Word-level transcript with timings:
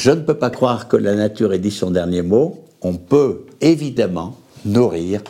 je 0.00 0.10
ne 0.10 0.20
peux 0.20 0.32
pas 0.32 0.48
croire 0.48 0.88
que 0.88 0.96
la 0.96 1.14
nature 1.14 1.52
ait 1.52 1.58
dit 1.58 1.70
son 1.70 1.90
dernier 1.90 2.22
mot. 2.22 2.64
On 2.80 2.94
peut 2.94 3.44
évidemment 3.60 4.34
nourrir 4.64 5.20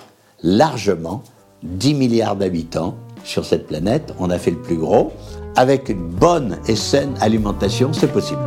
largement 0.44 1.24
10 1.64 1.94
milliards 1.94 2.36
d'habitants 2.36 2.94
sur 3.24 3.44
cette 3.44 3.66
planète. 3.66 4.14
On 4.20 4.30
a 4.30 4.38
fait 4.38 4.52
le 4.52 4.62
plus 4.62 4.76
gros. 4.76 5.12
Avec 5.56 5.88
une 5.88 6.06
bonne 6.06 6.56
et 6.68 6.76
saine 6.76 7.14
alimentation, 7.20 7.92
c'est 7.92 8.12
possible. 8.12 8.38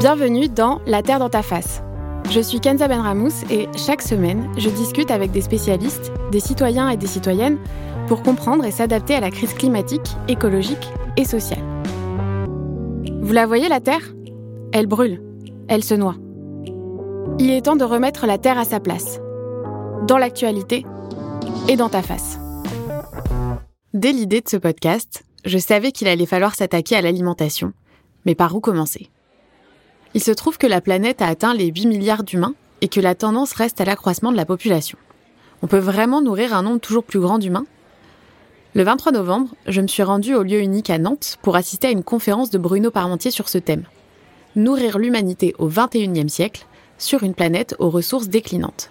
Bienvenue 0.00 0.48
dans 0.48 0.80
La 0.88 1.02
Terre 1.04 1.20
dans 1.20 1.30
ta 1.30 1.42
face. 1.42 1.82
Je 2.32 2.40
suis 2.40 2.58
Kenza 2.58 2.88
Benramous 2.88 3.44
et 3.48 3.68
chaque 3.76 4.02
semaine, 4.02 4.48
je 4.58 4.70
discute 4.70 5.12
avec 5.12 5.30
des 5.30 5.42
spécialistes, 5.42 6.10
des 6.32 6.40
citoyens 6.40 6.88
et 6.88 6.96
des 6.96 7.06
citoyennes 7.06 7.58
pour 8.08 8.24
comprendre 8.24 8.64
et 8.64 8.72
s'adapter 8.72 9.14
à 9.14 9.20
la 9.20 9.30
crise 9.30 9.54
climatique, 9.54 10.16
écologique 10.26 10.88
et 11.16 11.24
sociale. 11.24 11.62
Vous 13.22 13.32
la 13.32 13.46
voyez, 13.46 13.68
la 13.68 13.78
Terre? 13.78 14.02
Elle 14.72 14.86
brûle, 14.86 15.22
elle 15.68 15.84
se 15.84 15.94
noie. 15.94 16.16
Il 17.38 17.50
est 17.50 17.62
temps 17.62 17.76
de 17.76 17.84
remettre 17.84 18.26
la 18.26 18.38
Terre 18.38 18.58
à 18.58 18.64
sa 18.64 18.80
place, 18.80 19.20
dans 20.06 20.18
l'actualité 20.18 20.84
et 21.68 21.76
dans 21.76 21.88
ta 21.88 22.02
face. 22.02 22.38
Dès 23.94 24.12
l'idée 24.12 24.40
de 24.40 24.48
ce 24.48 24.56
podcast, 24.56 25.24
je 25.44 25.58
savais 25.58 25.92
qu'il 25.92 26.08
allait 26.08 26.26
falloir 26.26 26.54
s'attaquer 26.54 26.96
à 26.96 27.02
l'alimentation. 27.02 27.72
Mais 28.26 28.34
par 28.34 28.54
où 28.54 28.60
commencer? 28.60 29.10
Il 30.14 30.22
se 30.22 30.30
trouve 30.30 30.58
que 30.58 30.66
la 30.66 30.80
planète 30.80 31.22
a 31.22 31.26
atteint 31.26 31.54
les 31.54 31.66
8 31.66 31.86
milliards 31.86 32.24
d'humains 32.24 32.54
et 32.80 32.88
que 32.88 33.00
la 33.00 33.14
tendance 33.14 33.52
reste 33.52 33.80
à 33.80 33.84
l'accroissement 33.84 34.32
de 34.32 34.36
la 34.36 34.46
population. 34.46 34.98
On 35.62 35.66
peut 35.66 35.78
vraiment 35.78 36.20
nourrir 36.20 36.54
un 36.54 36.62
nombre 36.62 36.80
toujours 36.80 37.04
plus 37.04 37.20
grand 37.20 37.38
d'humains? 37.38 37.66
Le 38.74 38.82
23 38.84 39.12
novembre, 39.12 39.54
je 39.66 39.80
me 39.80 39.86
suis 39.86 40.02
rendue 40.02 40.34
au 40.34 40.42
lieu 40.42 40.60
unique 40.60 40.90
à 40.90 40.98
Nantes 40.98 41.36
pour 41.42 41.56
assister 41.56 41.88
à 41.88 41.90
une 41.90 42.04
conférence 42.04 42.50
de 42.50 42.58
Bruno 42.58 42.90
Parmentier 42.90 43.30
sur 43.30 43.48
ce 43.48 43.58
thème. 43.58 43.84
Nourrir 44.58 44.98
l'humanité 44.98 45.54
au 45.60 45.68
21e 45.70 46.26
siècle 46.26 46.66
sur 46.98 47.22
une 47.22 47.34
planète 47.34 47.76
aux 47.78 47.90
ressources 47.90 48.26
déclinantes. 48.26 48.90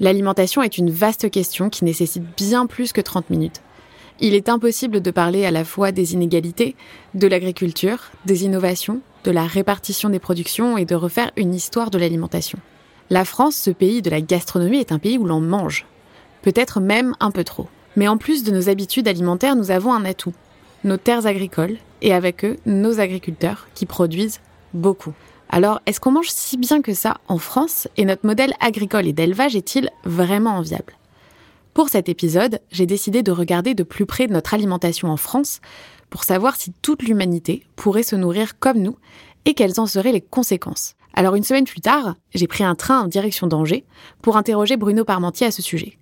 L'alimentation 0.00 0.62
est 0.62 0.78
une 0.78 0.88
vaste 0.88 1.30
question 1.30 1.68
qui 1.68 1.84
nécessite 1.84 2.22
bien 2.38 2.64
plus 2.66 2.94
que 2.94 3.02
30 3.02 3.28
minutes. 3.28 3.60
Il 4.18 4.34
est 4.34 4.48
impossible 4.48 5.02
de 5.02 5.10
parler 5.10 5.44
à 5.44 5.50
la 5.50 5.66
fois 5.66 5.92
des 5.92 6.14
inégalités, 6.14 6.74
de 7.12 7.26
l'agriculture, 7.26 7.98
des 8.24 8.46
innovations, 8.46 9.02
de 9.24 9.30
la 9.30 9.44
répartition 9.44 10.08
des 10.08 10.18
productions 10.18 10.78
et 10.78 10.86
de 10.86 10.94
refaire 10.94 11.32
une 11.36 11.54
histoire 11.54 11.90
de 11.90 11.98
l'alimentation. 11.98 12.58
La 13.10 13.26
France, 13.26 13.56
ce 13.56 13.70
pays 13.70 14.00
de 14.00 14.08
la 14.08 14.22
gastronomie, 14.22 14.80
est 14.80 14.90
un 14.92 14.98
pays 14.98 15.18
où 15.18 15.26
l'on 15.26 15.40
mange. 15.40 15.84
Peut-être 16.40 16.80
même 16.80 17.14
un 17.20 17.30
peu 17.30 17.44
trop. 17.44 17.68
Mais 17.94 18.08
en 18.08 18.16
plus 18.16 18.42
de 18.42 18.50
nos 18.50 18.70
habitudes 18.70 19.06
alimentaires, 19.06 19.54
nous 19.54 19.70
avons 19.70 19.92
un 19.92 20.06
atout. 20.06 20.32
Nos 20.82 20.96
terres 20.96 21.26
agricoles, 21.26 21.76
et 22.00 22.14
avec 22.14 22.42
eux, 22.46 22.56
nos 22.64 23.00
agriculteurs, 23.00 23.68
qui 23.74 23.84
produisent 23.84 24.40
beaucoup. 24.74 25.12
Alors, 25.48 25.80
est-ce 25.86 26.00
qu'on 26.00 26.12
mange 26.12 26.30
si 26.30 26.56
bien 26.56 26.80
que 26.80 26.94
ça 26.94 27.18
en 27.28 27.38
France 27.38 27.86
et 27.96 28.04
notre 28.04 28.26
modèle 28.26 28.54
agricole 28.60 29.06
et 29.06 29.12
d'élevage 29.12 29.54
est-il 29.54 29.90
vraiment 30.04 30.56
enviable? 30.56 30.94
Pour 31.74 31.88
cet 31.88 32.08
épisode, 32.08 32.60
j'ai 32.70 32.86
décidé 32.86 33.22
de 33.22 33.32
regarder 33.32 33.74
de 33.74 33.82
plus 33.82 34.06
près 34.06 34.26
notre 34.26 34.54
alimentation 34.54 35.08
en 35.08 35.16
France 35.16 35.60
pour 36.10 36.24
savoir 36.24 36.56
si 36.56 36.72
toute 36.82 37.02
l'humanité 37.02 37.66
pourrait 37.76 38.02
se 38.02 38.16
nourrir 38.16 38.58
comme 38.58 38.78
nous 38.78 38.96
et 39.44 39.54
quelles 39.54 39.80
en 39.80 39.86
seraient 39.86 40.12
les 40.12 40.20
conséquences. 40.20 40.94
Alors 41.14 41.34
une 41.34 41.44
semaine 41.44 41.64
plus 41.64 41.80
tard, 41.80 42.16
j'ai 42.34 42.46
pris 42.46 42.64
un 42.64 42.74
train 42.74 43.00
en 43.00 43.06
direction 43.06 43.46
d'Angers 43.46 43.84
pour 44.22 44.36
interroger 44.36 44.76
Bruno 44.76 45.04
Parmentier 45.04 45.46
à 45.46 45.50
ce 45.50 45.62
sujet. 45.62 45.98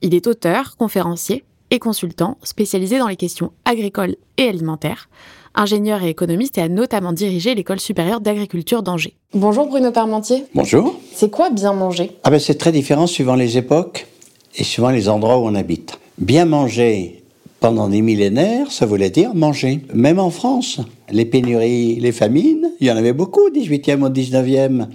Il 0.00 0.14
est 0.14 0.26
auteur, 0.26 0.76
conférencier 0.76 1.44
et 1.72 1.78
consultant 1.78 2.36
spécialisé 2.42 2.98
dans 2.98 3.08
les 3.08 3.16
questions 3.16 3.50
agricoles 3.64 4.16
et 4.36 4.46
alimentaires, 4.46 5.08
ingénieur 5.54 6.02
et 6.02 6.10
économiste 6.10 6.58
et 6.58 6.60
a 6.60 6.68
notamment 6.68 7.14
dirigé 7.14 7.54
l'école 7.54 7.80
supérieure 7.80 8.20
d'agriculture 8.20 8.82
d'Angers. 8.82 9.14
Bonjour 9.34 9.66
Bruno 9.66 9.90
Parmentier. 9.90 10.44
Bonjour. 10.54 10.94
C'est 11.14 11.30
quoi 11.30 11.48
bien 11.48 11.72
manger? 11.72 12.12
Ah 12.24 12.30
ben 12.30 12.38
c'est 12.38 12.56
très 12.56 12.72
différent 12.72 13.06
suivant 13.06 13.34
les 13.36 13.56
époques 13.56 14.06
et 14.54 14.64
suivant 14.64 14.90
les 14.90 15.08
endroits 15.08 15.38
où 15.38 15.46
on 15.46 15.54
habite. 15.54 15.98
Bien 16.18 16.44
manger 16.44 17.24
pendant 17.58 17.88
des 17.88 18.02
millénaires, 18.02 18.70
ça 18.70 18.84
voulait 18.84 19.08
dire 19.08 19.34
manger. 19.34 19.80
Même 19.94 20.18
en 20.18 20.30
France, 20.30 20.80
les 21.10 21.24
pénuries, 21.24 21.96
les 22.00 22.12
famines, 22.12 22.70
il 22.80 22.86
y 22.86 22.90
en 22.90 22.96
avait 22.96 23.14
beaucoup 23.14 23.40
au 23.40 23.50
18e, 23.50 24.02
au 24.02 24.10
19e. 24.10 24.88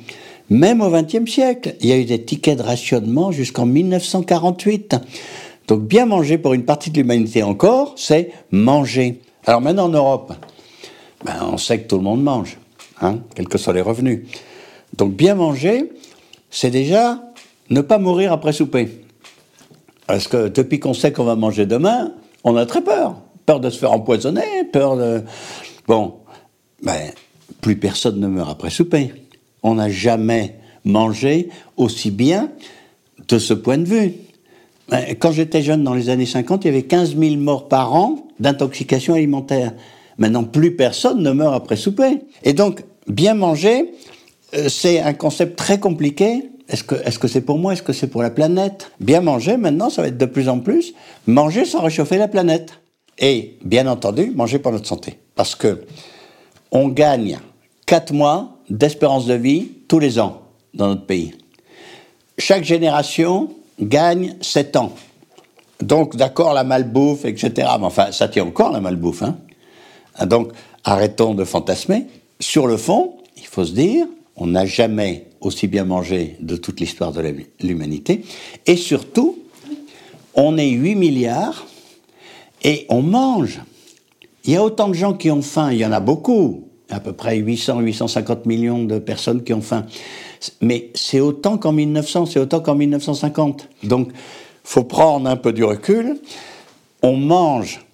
Même 0.50 0.82
au 0.82 0.90
20e 0.90 1.28
siècle, 1.28 1.76
il 1.82 1.88
y 1.88 1.92
a 1.92 1.98
eu 1.98 2.06
des 2.06 2.24
tickets 2.24 2.58
de 2.58 2.64
rationnement 2.64 3.32
jusqu'en 3.32 3.66
1948. 3.66 4.96
Donc 5.68 5.82
bien 5.84 6.06
manger 6.06 6.38
pour 6.38 6.54
une 6.54 6.64
partie 6.64 6.90
de 6.90 6.98
l'humanité 6.98 7.44
encore, 7.44 7.94
c'est 7.98 8.32
manger. 8.52 9.22
Alors 9.46 9.62
maintenant 9.62 9.86
en 9.86 9.90
Europe, 9.90 10.34
ben, 11.26 11.36
on 11.52 11.58
sait 11.58 11.82
que 11.82 11.88
tout 11.88 11.98
le 11.98 12.04
monde 12.04 12.24
mange, 12.24 12.58
hein, 13.02 13.20
quels 13.36 13.48
que 13.48 13.58
soient 13.58 13.74
les 13.74 13.82
revenus. 13.82 14.22
Donc 14.96 15.14
bien 15.14 15.36
manger, 15.36 15.92
c'est 16.50 16.72
déjà 16.72 17.22
ne 17.70 17.82
pas 17.82 17.98
mourir 17.98 18.32
après 18.32 18.54
souper. 18.54 19.04
Parce 20.06 20.30
que 20.30 20.48
depuis 20.48 20.80
qu'on 20.80 20.94
sait 20.94 21.12
qu'on 21.12 21.26
va 21.26 21.36
manger 21.36 21.66
demain, 21.66 22.14
on 22.46 22.56
a 22.56 22.66
très 22.66 22.82
peur. 22.82 23.18
Peur 23.46 23.60
de 23.60 23.70
se 23.70 23.78
faire 23.78 23.92
empoisonner, 23.92 24.64
peur 24.72 24.96
de... 24.96 25.24
Bon, 25.86 26.16
ben, 26.82 27.12
plus 27.62 27.78
personne 27.78 28.20
ne 28.20 28.28
meurt 28.28 28.50
après 28.50 28.70
souper. 28.70 29.14
On 29.64 29.76
n'a 29.76 29.90
jamais 29.90 30.56
mangé 30.86 31.50
aussi 31.76 32.12
bien 32.12 32.52
de 33.28 33.38
ce 33.38 33.54
point 33.54 33.78
de 33.78 33.86
vue. 33.86 34.14
Ben, 34.90 35.16
quand 35.20 35.32
j'étais 35.32 35.62
jeune, 35.62 35.84
dans 35.84 35.94
les 35.94 36.10
années 36.10 36.26
50, 36.26 36.66
il 36.66 36.68
y 36.68 36.70
avait 36.72 36.84
15 36.84 37.18
000 37.18 37.36
morts 37.36 37.68
par 37.68 37.94
an 37.94 38.28
d'intoxication 38.40 39.14
alimentaire. 39.14 39.74
Maintenant, 40.18 40.44
plus 40.44 40.76
personne 40.76 41.22
ne 41.22 41.32
meurt 41.32 41.54
après 41.54 41.76
souper. 41.76 42.20
Et 42.44 42.54
donc, 42.54 42.84
bien 43.08 43.34
manger, 43.34 43.92
euh, 44.56 44.70
c'est 44.70 45.00
un 45.00 45.14
concept 45.14 45.58
très 45.58 45.80
compliqué 45.80 46.50
est-ce 46.70 47.20
que 47.20 47.28
c'est 47.28 47.42
pour 47.42 47.58
moi? 47.58 47.74
Est-ce 47.74 47.84
que 47.84 47.94
c'est 47.94 48.08
pour 48.08 48.22
la 48.22 48.30
planète? 48.30 48.92
Bien 49.00 49.22
manger, 49.22 49.58
maintenant, 49.58 49.90
ça 49.90 50.02
va 50.02 50.10
être 50.10 50.18
de 50.18 50.26
plus 50.26 50.50
en 50.50 50.60
plus 50.60 50.94
manger 51.26 51.66
sans 51.66 51.82
réchauffer 51.82 52.18
la 52.18 52.28
planète. 52.28 52.74
Et 53.20 53.58
bien 53.64 53.88
entendu, 53.88 54.32
manger 54.36 54.60
pour 54.60 54.72
notre 54.72 54.88
santé, 54.88 55.18
parce 55.36 55.56
que 55.56 55.86
on 56.72 56.90
gagne 56.90 57.40
4 57.86 58.14
mois 58.14 58.58
d'espérance 58.70 59.26
de 59.26 59.34
vie 59.34 59.72
tous 59.88 60.00
les 60.00 60.20
ans 60.20 60.42
dans 60.74 60.90
notre 60.90 61.06
pays. 61.06 61.34
Chaque 62.38 62.64
génération 62.64 63.50
gagne 63.80 64.36
7 64.42 64.76
ans. 64.76 64.94
Donc, 65.82 66.16
d'accord, 66.16 66.54
la 66.54 66.64
malbouffe, 66.64 67.26
etc. 67.26 67.52
Mais 67.56 67.86
enfin, 67.86 68.12
ça 68.12 68.28
tient 68.28 68.46
encore 68.46 68.72
la 68.72 68.82
malbouffe. 68.82 69.24
Hein 69.24 69.38
Donc, 70.26 70.52
arrêtons 70.84 71.36
de 71.36 71.44
fantasmer. 71.44 72.08
Sur 72.40 72.68
le 72.68 72.78
fond, 72.78 73.18
il 73.38 73.46
faut 73.46 73.66
se 73.66 73.74
dire, 73.74 74.08
on 74.36 74.48
n'a 74.48 74.66
jamais 74.66 75.28
aussi 75.42 75.68
bien 75.68 75.86
mangé 75.86 76.38
de 76.40 76.56
toute 76.56 76.80
l'histoire 76.80 77.12
de 77.12 77.22
l'humanité. 77.62 78.24
Et 78.66 78.76
surtout, 78.76 79.38
on 80.34 80.58
est 80.58 80.70
8 80.70 80.96
milliards 80.96 81.66
et 82.64 82.86
on 82.90 83.02
mange. 83.02 83.62
Il 84.46 84.54
y 84.54 84.56
a 84.56 84.64
autant 84.64 84.88
de 84.88 84.94
gens 84.94 85.14
qui 85.14 85.30
ont 85.30 85.42
faim, 85.42 85.72
il 85.72 85.78
y 85.78 85.86
en 85.86 85.92
a 85.92 86.00
beaucoup, 86.00 86.70
à 86.90 87.00
peu 87.00 87.14
près 87.14 87.38
800, 87.38 87.82
850 87.82 88.46
millions 88.46 88.84
de 88.84 88.98
personnes 89.00 89.44
qui 89.44 89.54
ont 89.54 89.62
faim. 89.62 89.86
Mais 90.62 90.92
c'est 90.96 91.20
autant 91.20 91.58
qu'en 91.58 91.72
1900, 91.72 92.26
c'est 92.28 92.40
autant 92.40 92.60
qu'en 92.60 92.76
1950. 92.76 93.68
Donc, 93.84 94.10
faut 94.64 94.84
prendre 94.84 95.30
un 95.30 95.38
peu 95.38 95.54
du 95.54 95.64
recul. 95.64 96.20
On 97.02 97.16
mange 97.16 97.86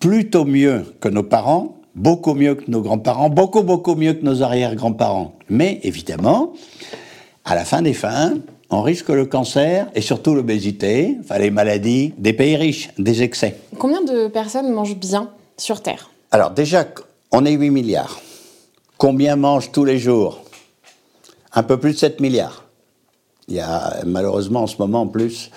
plutôt 0.00 0.44
mieux 0.44 0.84
que 1.00 1.08
nos 1.08 1.22
parents, 1.22 1.78
beaucoup 1.94 2.34
mieux 2.34 2.54
que 2.54 2.70
nos 2.70 2.80
grands-parents, 2.80 3.28
beaucoup, 3.28 3.62
beaucoup 3.62 3.94
mieux 3.94 4.14
que 4.14 4.24
nos 4.24 4.42
arrière-grands-parents. 4.42 5.34
Mais 5.48 5.80
évidemment, 5.82 6.52
à 7.44 7.54
la 7.54 7.64
fin 7.64 7.82
des 7.82 7.94
fins, 7.94 8.34
on 8.70 8.82
risque 8.82 9.08
le 9.08 9.26
cancer 9.26 9.88
et 9.94 10.00
surtout 10.00 10.34
l'obésité, 10.34 11.16
enfin 11.20 11.38
les 11.38 11.50
maladies 11.50 12.12
des 12.18 12.32
pays 12.32 12.56
riches, 12.56 12.90
des 12.98 13.22
excès. 13.22 13.56
Combien 13.78 14.02
de 14.02 14.28
personnes 14.28 14.72
mangent 14.72 14.96
bien 14.96 15.30
sur 15.56 15.82
Terre? 15.82 16.10
Alors 16.30 16.50
déjà, 16.50 16.86
on 17.32 17.44
est 17.44 17.52
8 17.52 17.70
milliards. 17.70 18.20
Combien 18.98 19.36
mangent 19.36 19.70
tous 19.70 19.84
les 19.84 19.98
jours? 19.98 20.42
Un 21.56 21.62
peu 21.62 21.78
plus 21.78 21.94
de 21.94 21.96
7 21.98 22.20
milliards. 22.20 22.64
Il 23.48 23.54
y 23.54 23.60
a 23.60 24.02
malheureusement 24.04 24.64
en 24.64 24.66
ce 24.66 24.76
moment 24.78 25.00
en 25.00 25.06
plus, 25.06 25.50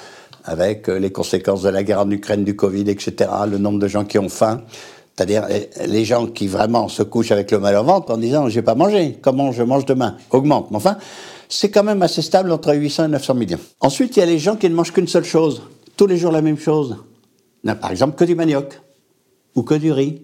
avec 0.46 0.88
les 0.88 1.12
conséquences 1.12 1.62
de 1.62 1.70
la 1.70 1.84
guerre 1.84 2.00
en 2.00 2.10
Ukraine, 2.10 2.46
du 2.46 2.56
Covid, 2.56 2.90
etc., 2.90 3.30
le 3.48 3.58
nombre 3.58 3.80
de 3.80 3.88
gens 3.88 4.06
qui 4.06 4.18
ont 4.18 4.30
faim, 4.30 4.62
c'est-à-dire 5.16 5.46
les 5.86 6.06
gens 6.06 6.28
qui 6.28 6.48
vraiment 6.48 6.88
se 6.88 7.04
couchent 7.04 7.32
avec 7.32 7.52
le 7.52 7.60
mal 7.60 7.76
au 7.76 7.84
ventre 7.84 8.14
en 8.14 8.18
disant 8.18 8.48
j'ai 8.48 8.62
pas 8.62 8.76
mangé, 8.76 9.18
comment 9.22 9.52
je 9.52 9.62
mange 9.62 9.86
demain? 9.86 10.16
Augmente. 10.32 10.72
Mais 10.72 10.78
enfin, 10.78 10.98
c'est 11.50 11.70
quand 11.70 11.84
même 11.84 12.02
assez 12.02 12.22
stable 12.22 12.52
entre 12.54 12.74
800 12.74 13.06
et 13.06 13.10
900 13.10 13.34
millions. 13.34 13.60
Ensuite, 13.82 14.16
il 14.16 14.22
y 14.22 14.24
a 14.24 14.26
les 14.26 14.40
gens 14.40 14.56
qui 14.56 14.70
ne 14.70 14.76
mangent 14.76 14.94
qu'une 14.94 15.08
seule 15.08 15.26
chose, 15.26 15.64
tous 15.98 16.08
les 16.08 16.18
jours 16.18 16.32
la 16.32 16.42
même 16.42 16.58
chose. 16.58 16.96
Par 17.82 17.92
exemple, 17.92 18.16
que 18.16 18.24
du 18.24 18.36
manioc 18.36 18.80
ou 19.56 19.64
que 19.64 19.74
du 19.74 19.92
riz. 19.92 20.22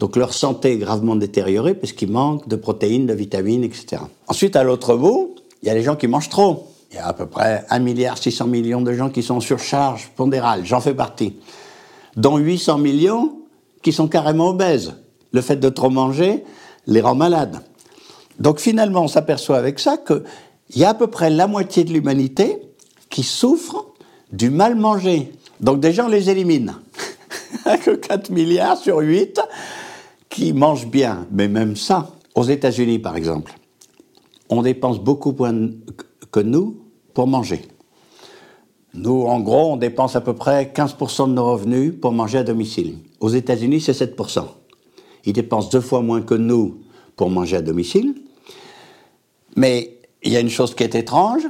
Donc 0.00 0.16
leur 0.16 0.32
santé 0.32 0.72
est 0.72 0.76
gravement 0.78 1.14
détériorée 1.14 1.74
parce 1.74 1.92
qu'ils 1.92 2.10
manquent 2.10 2.48
de 2.48 2.56
protéines, 2.56 3.06
de 3.06 3.12
vitamines, 3.12 3.62
etc. 3.62 4.02
Ensuite, 4.28 4.56
à 4.56 4.64
l'autre 4.64 4.96
bout, 4.96 5.34
il 5.62 5.68
y 5.68 5.70
a 5.70 5.74
les 5.74 5.82
gens 5.82 5.94
qui 5.94 6.08
mangent 6.08 6.30
trop. 6.30 6.68
Il 6.90 6.96
y 6.96 6.98
a 6.98 7.06
à 7.06 7.12
peu 7.12 7.26
près 7.26 7.66
1 7.68 7.78
milliard 7.80 8.16
600 8.16 8.46
millions 8.46 8.80
de 8.80 8.94
gens 8.94 9.10
qui 9.10 9.22
sont 9.22 9.34
en 9.34 9.40
surcharge 9.40 10.10
pondérale, 10.16 10.62
j'en 10.64 10.80
fais 10.80 10.94
partie. 10.94 11.36
Dont 12.16 12.38
800 12.38 12.78
millions 12.78 13.40
qui 13.82 13.92
sont 13.92 14.08
carrément 14.08 14.48
obèses. 14.48 14.94
Le 15.32 15.42
fait 15.42 15.56
de 15.56 15.68
trop 15.68 15.90
manger 15.90 16.44
les 16.86 17.02
rend 17.02 17.14
malades. 17.14 17.60
Donc 18.38 18.58
finalement, 18.58 19.02
on 19.02 19.08
s'aperçoit 19.08 19.58
avec 19.58 19.78
ça 19.78 19.98
qu'il 19.98 20.22
y 20.76 20.84
a 20.84 20.88
à 20.88 20.94
peu 20.94 21.08
près 21.08 21.28
la 21.28 21.46
moitié 21.46 21.84
de 21.84 21.92
l'humanité 21.92 22.56
qui 23.10 23.22
souffre 23.22 23.84
du 24.32 24.48
mal 24.48 24.76
manger. 24.76 25.30
Donc 25.60 25.78
des 25.78 25.92
gens 25.92 26.08
les 26.08 26.30
éliminent. 26.30 26.74
que 27.84 27.90
4 27.90 28.30
milliards 28.30 28.78
sur 28.78 28.98
8 28.98 29.40
qui 30.30 30.54
mangent 30.54 30.86
bien. 30.88 31.26
Mais 31.30 31.48
même 31.48 31.76
ça, 31.76 32.10
aux 32.34 32.44
États-Unis 32.44 32.98
par 32.98 33.16
exemple, 33.16 33.52
on 34.48 34.62
dépense 34.62 34.98
beaucoup 34.98 35.32
moins 35.32 35.54
que 36.30 36.40
nous 36.40 36.80
pour 37.12 37.26
manger. 37.26 37.62
Nous, 38.94 39.22
en 39.22 39.40
gros, 39.40 39.72
on 39.72 39.76
dépense 39.76 40.16
à 40.16 40.20
peu 40.20 40.34
près 40.34 40.72
15% 40.74 41.28
de 41.28 41.34
nos 41.34 41.44
revenus 41.44 41.94
pour 42.00 42.12
manger 42.12 42.38
à 42.38 42.42
domicile. 42.42 42.96
Aux 43.20 43.28
États-Unis, 43.28 43.80
c'est 43.80 43.92
7%. 43.92 44.44
Ils 45.26 45.32
dépensent 45.32 45.68
deux 45.68 45.80
fois 45.80 46.02
moins 46.02 46.22
que 46.22 46.34
nous 46.34 46.80
pour 47.14 47.30
manger 47.30 47.58
à 47.58 47.62
domicile. 47.62 48.14
Mais 49.54 49.98
il 50.22 50.32
y 50.32 50.36
a 50.36 50.40
une 50.40 50.48
chose 50.48 50.74
qui 50.74 50.82
est 50.82 50.94
étrange. 50.94 51.42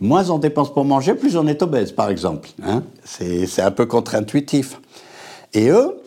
Moins 0.00 0.30
on 0.30 0.38
dépense 0.38 0.72
pour 0.72 0.84
manger, 0.84 1.14
plus 1.14 1.36
on 1.36 1.46
est 1.46 1.62
obèse, 1.62 1.92
par 1.92 2.10
exemple. 2.10 2.48
Hein. 2.64 2.82
c'est 3.04 3.62
un 3.62 3.70
peu 3.70 3.86
contre-intuitif. 3.86 4.80
Et 5.54 5.68
eux, 5.68 6.00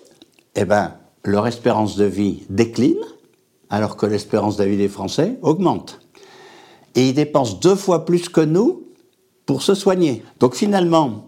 eh 0.56 0.66
ben, 0.66 0.96
leur 1.26 1.48
espérance 1.48 1.96
de 1.98 2.06
vie 2.06 2.44
décline, 2.50 3.04
alors 3.70 3.98
que 3.98 4.06
l'espérance 4.06 4.58
de 4.58 4.64
vie 4.64 4.78
des 4.78 4.88
Français 4.88 5.38
augmente. 5.42 6.00
Et 6.96 7.10
ils 7.10 7.14
dépensent 7.14 7.58
deux 7.62 7.76
fois 7.76 8.06
plus 8.06 8.30
que 8.30 8.42
nous 8.42 8.84
pour 9.46 9.62
se 9.62 9.74
soigner. 9.74 10.24
Donc 10.40 10.56
finalement, 10.56 11.26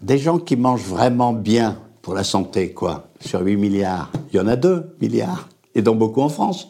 des 0.00 0.18
gens 0.18 0.38
qui 0.38 0.56
mangent 0.56 0.86
vraiment 0.86 1.32
bien 1.32 1.78
pour 2.02 2.14
la 2.14 2.24
santé, 2.24 2.72
quoi, 2.72 3.08
sur 3.20 3.40
8 3.40 3.56
milliards, 3.56 4.10
il 4.32 4.36
y 4.36 4.40
en 4.40 4.46
a 4.46 4.56
2 4.56 4.96
milliards, 5.00 5.48
et 5.74 5.82
dont 5.82 5.94
beaucoup 5.94 6.22
en 6.22 6.30
France. 6.30 6.68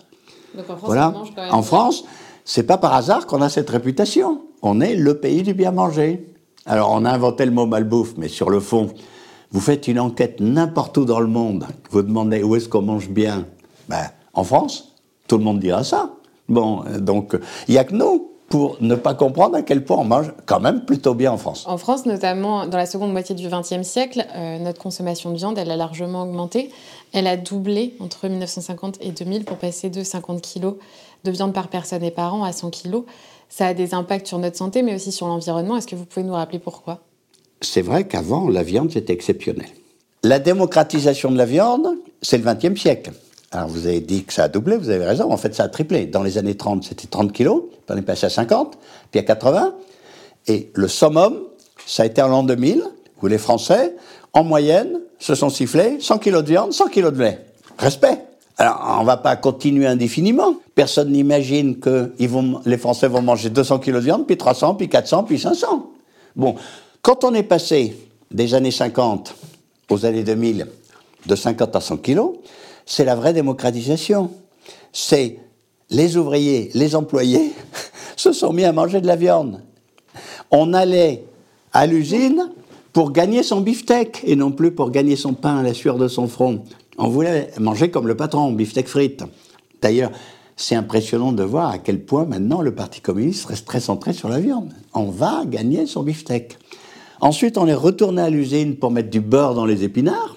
Donc 0.55 0.69
en 0.69 0.77
France, 0.77 0.81
voilà. 0.85 1.15
En 1.53 1.63
France, 1.63 2.05
c'est 2.45 2.65
pas 2.65 2.79
par 2.79 2.95
hasard 2.95 3.27
qu'on 3.27 3.43
a 3.43 3.49
cette 3.49 3.71
réputation. 3.71 4.43
On 4.63 4.81
est 4.81 4.97
le 4.97 5.21
pays 5.21 5.43
du 5.43 5.55
bien 5.55 5.71
manger. 5.71 6.27
Alors 6.67 6.91
on 6.93 7.05
a 7.05 7.11
inventé 7.11 7.45
le 7.45 7.53
mot 7.53 7.67
malbouffe, 7.67 8.15
mais 8.17 8.29
sur 8.29 8.51
le 8.51 8.61
fond, 8.61 8.89
vous 9.53 9.61
faites 9.61 9.89
une 9.89 9.99
enquête 9.99 10.41
n'importe 10.41 10.97
où 10.99 11.05
dans 11.05 11.21
le 11.21 11.27
monde, 11.27 11.67
vous 11.91 12.03
demandez 12.03 12.43
où 12.43 12.57
est-ce 12.57 12.69
qu'on 12.69 12.83
mange 12.83 13.09
bien. 13.09 13.47
Ben, 13.89 14.11
en 14.33 14.45
France, 14.45 14.95
tout 15.27 15.39
le 15.39 15.45
monde 15.45 15.59
dira 15.59 15.85
ça. 15.85 16.11
Bon, 16.49 16.85
euh, 16.87 16.99
donc 16.99 17.37
il 17.69 17.73
n'y 17.73 17.79
a 17.79 17.85
que 17.85 17.95
nous 17.95 18.31
pour 18.51 18.79
ne 18.81 18.97
pas 18.97 19.15
comprendre 19.15 19.57
à 19.57 19.63
quel 19.63 19.85
point 19.85 19.99
on 19.99 20.05
mange 20.05 20.33
quand 20.45 20.59
même 20.59 20.85
plutôt 20.85 21.15
bien 21.15 21.31
en 21.31 21.37
France. 21.39 21.65
En 21.69 21.79
France, 21.79 22.05
notamment 22.05 22.67
dans 22.67 22.77
la 22.77 22.87
seconde 22.87 23.13
moitié 23.13 23.37
du 23.37 23.49
XXe 23.49 23.83
siècle, 23.83 24.27
euh, 24.35 24.59
notre 24.59 24.83
consommation 24.83 25.31
de 25.31 25.37
viande, 25.37 25.57
elle 25.57 25.71
a 25.71 25.77
largement 25.77 26.25
augmenté. 26.25 26.71
Elle 27.13 27.29
a 27.29 27.37
doublé 27.37 27.95
entre 28.01 28.27
1950 28.27 28.99
et 29.01 29.13
2000 29.13 29.45
pour 29.45 29.57
passer 29.57 29.89
de 29.89 30.03
50 30.03 30.43
kg 30.43 30.75
de 31.23 31.31
viande 31.31 31.53
par 31.53 31.69
personne 31.69 32.03
et 32.03 32.11
par 32.11 32.35
an 32.35 32.43
à 32.43 32.53
100 32.53 32.71
kg. 32.71 33.03
Ça 33.49 33.69
a 33.69 33.75
des 33.75 33.95
impacts 33.95 34.27
sur 34.27 34.39
notre 34.39 34.57
santé, 34.57 34.83
mais 34.83 34.97
aussi 34.97 35.13
sur 35.13 35.29
l'environnement. 35.29 35.77
Est-ce 35.77 35.87
que 35.87 35.97
vous 35.97 36.05
pouvez 36.05 36.27
nous 36.27 36.35
rappeler 36.35 36.59
pourquoi? 36.59 36.99
C'est 37.61 37.83
vrai 37.83 38.05
qu'avant, 38.05 38.49
la 38.49 38.63
viande, 38.63 38.91
c'était 38.91 39.13
exceptionnel. 39.13 39.69
La 40.23 40.39
démocratisation 40.39 41.31
de 41.31 41.37
la 41.37 41.45
viande, 41.45 41.89
c'est 42.23 42.39
le 42.39 42.45
XXe 42.45 42.81
siècle. 42.81 43.13
Alors 43.53 43.69
vous 43.69 43.87
avez 43.87 44.01
dit 44.01 44.25
que 44.25 44.33
ça 44.33 44.45
a 44.45 44.49
doublé, 44.49 44.77
vous 44.77 44.91
avez 44.91 45.05
raison, 45.05 45.33
en 45.33 45.37
fait 45.37 45.55
ça 45.55 45.65
a 45.65 45.69
triplé. 45.69 46.07
Dans 46.07 46.23
les 46.23 46.39
années 46.39 46.57
30, 46.57 46.85
c'était 46.85 47.09
30 47.09 47.33
kilos, 47.33 47.65
puis 47.71 47.81
on 47.89 47.97
est 47.97 48.03
passé 48.03 48.27
à 48.27 48.31
50, 48.31 48.79
puis 49.11 49.21
à 49.21 49.25
80. 49.25 49.75
Et 50.47 50.71
le 50.75 50.89
summum, 50.89 51.41
ça 51.85 52.05
a 52.05 52.07
été 52.07 52.23
en 52.23 52.29
l'an 52.29 52.43
2000, 52.45 52.83
où 53.23 53.27
les 53.27 53.39
Français, 53.39 53.97
en 54.33 54.45
moyenne, 54.45 55.01
se 55.19 55.35
sont 55.35 55.51
sifflés 55.51 55.99
100 56.01 56.19
kilos 56.19 56.45
de 56.45 56.49
viande, 56.49 56.73
100 56.73 56.89
kilos 56.89 57.13
de 57.13 57.19
lait. 57.19 57.45
Respect. 57.79 58.25
Alors, 58.57 58.99
on 58.99 59.01
ne 59.01 59.07
va 59.07 59.17
pas 59.17 59.37
continuer 59.37 59.87
indéfiniment. 59.87 60.55
Personne 60.75 61.11
n'imagine 61.11 61.81
que 61.81 62.13
les 62.19 62.79
Français 62.79 63.09
vont 63.09 63.23
manger 63.23 63.51
200 63.51 63.81
kilos 63.81 64.01
de 64.03 64.05
viande, 64.05 64.27
puis 64.27 64.37
300, 64.37 64.75
puis 64.77 64.89
400, 64.89 65.25
puis 65.25 65.39
500. 65.39 65.91
Bon, 66.37 66.55
quand 67.03 67.25
on 67.25 67.35
est 67.35 67.43
passé 67.43 67.97
des 68.31 68.55
années 68.55 68.71
50 68.71 69.35
aux 69.91 70.05
années 70.05 70.23
2000, 70.23 70.67
de 71.27 71.35
50 71.35 71.77
à 71.77 71.81
100 71.81 71.99
kilos, 71.99 72.33
c'est 72.87 73.05
la 73.05 73.15
vraie 73.15 73.33
démocratisation. 73.33 74.31
C'est 74.93 75.39
les 75.91 76.17
ouvriers, 76.17 76.71
les 76.75 76.95
employés 76.95 77.53
se 78.17 78.33
sont 78.33 78.53
mis 78.53 78.65
à 78.65 78.73
manger 78.73 79.01
de 79.01 79.07
la 79.07 79.17
viande. 79.17 79.63
On 80.51 80.73
allait 80.73 81.25
à 81.73 81.87
l'usine 81.87 82.51
pour 82.93 83.13
gagner 83.13 83.43
son 83.43 83.61
beefsteak 83.61 84.23
et 84.25 84.37
non 84.37 84.51
plus 84.51 84.73
pour 84.73 84.91
gagner 84.91 85.17
son 85.17 85.35
pain 85.35 85.59
à 85.59 85.63
la 85.63 85.75
sueur 85.75 85.97
de 85.97 86.09
son 86.09 86.27
front. 86.27 86.65
On 86.99 87.09
voulait 87.09 87.51
manger 87.59 87.91
comme 87.91 88.09
le 88.09 88.17
patron, 88.17 88.53
beefsteak 88.53 88.89
frites. 88.89 89.25
D'ailleurs, 89.81 90.11
c'est 90.57 90.75
impressionnant 90.75 91.33
de 91.33 91.43
voir 91.43 91.71
à 91.71 91.79
quel 91.79 92.05
point 92.05 92.27
maintenant 92.27 92.61
le 92.61 92.75
Parti 92.75 93.01
communiste 93.01 93.47
reste 93.47 93.67
très 93.67 93.81
centré 93.81 94.13
sur 94.13 94.29
la 94.29 94.41
viande. 94.41 94.75
On 94.93 95.05
va 95.05 95.45
gagner 95.47 95.87
son 95.87 96.03
beefsteak. 96.03 96.59
Ensuite, 97.21 97.59
on 97.59 97.67
est 97.67 97.75
retourné 97.75 98.23
à 98.23 98.31
l'usine 98.31 98.77
pour 98.77 98.91
mettre 98.91 99.11
du 99.11 99.21
beurre 99.21 99.55
dans 99.55 99.67
les 99.67 99.85
épinards. 99.85 100.37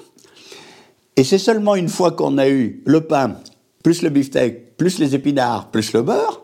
Et 1.16 1.24
c'est 1.24 1.38
seulement 1.38 1.76
une 1.76 1.90
fois 1.90 2.12
qu'on 2.12 2.38
a 2.38 2.50
eu 2.50 2.82
le 2.86 3.02
pain, 3.02 3.38
plus 3.84 4.02
le 4.02 4.10
beefsteak, 4.10 4.76
plus 4.78 5.00
les 5.00 5.16
épinards, 5.16 5.70
plus 5.70 5.94
le 5.94 6.02
beurre, 6.02 6.42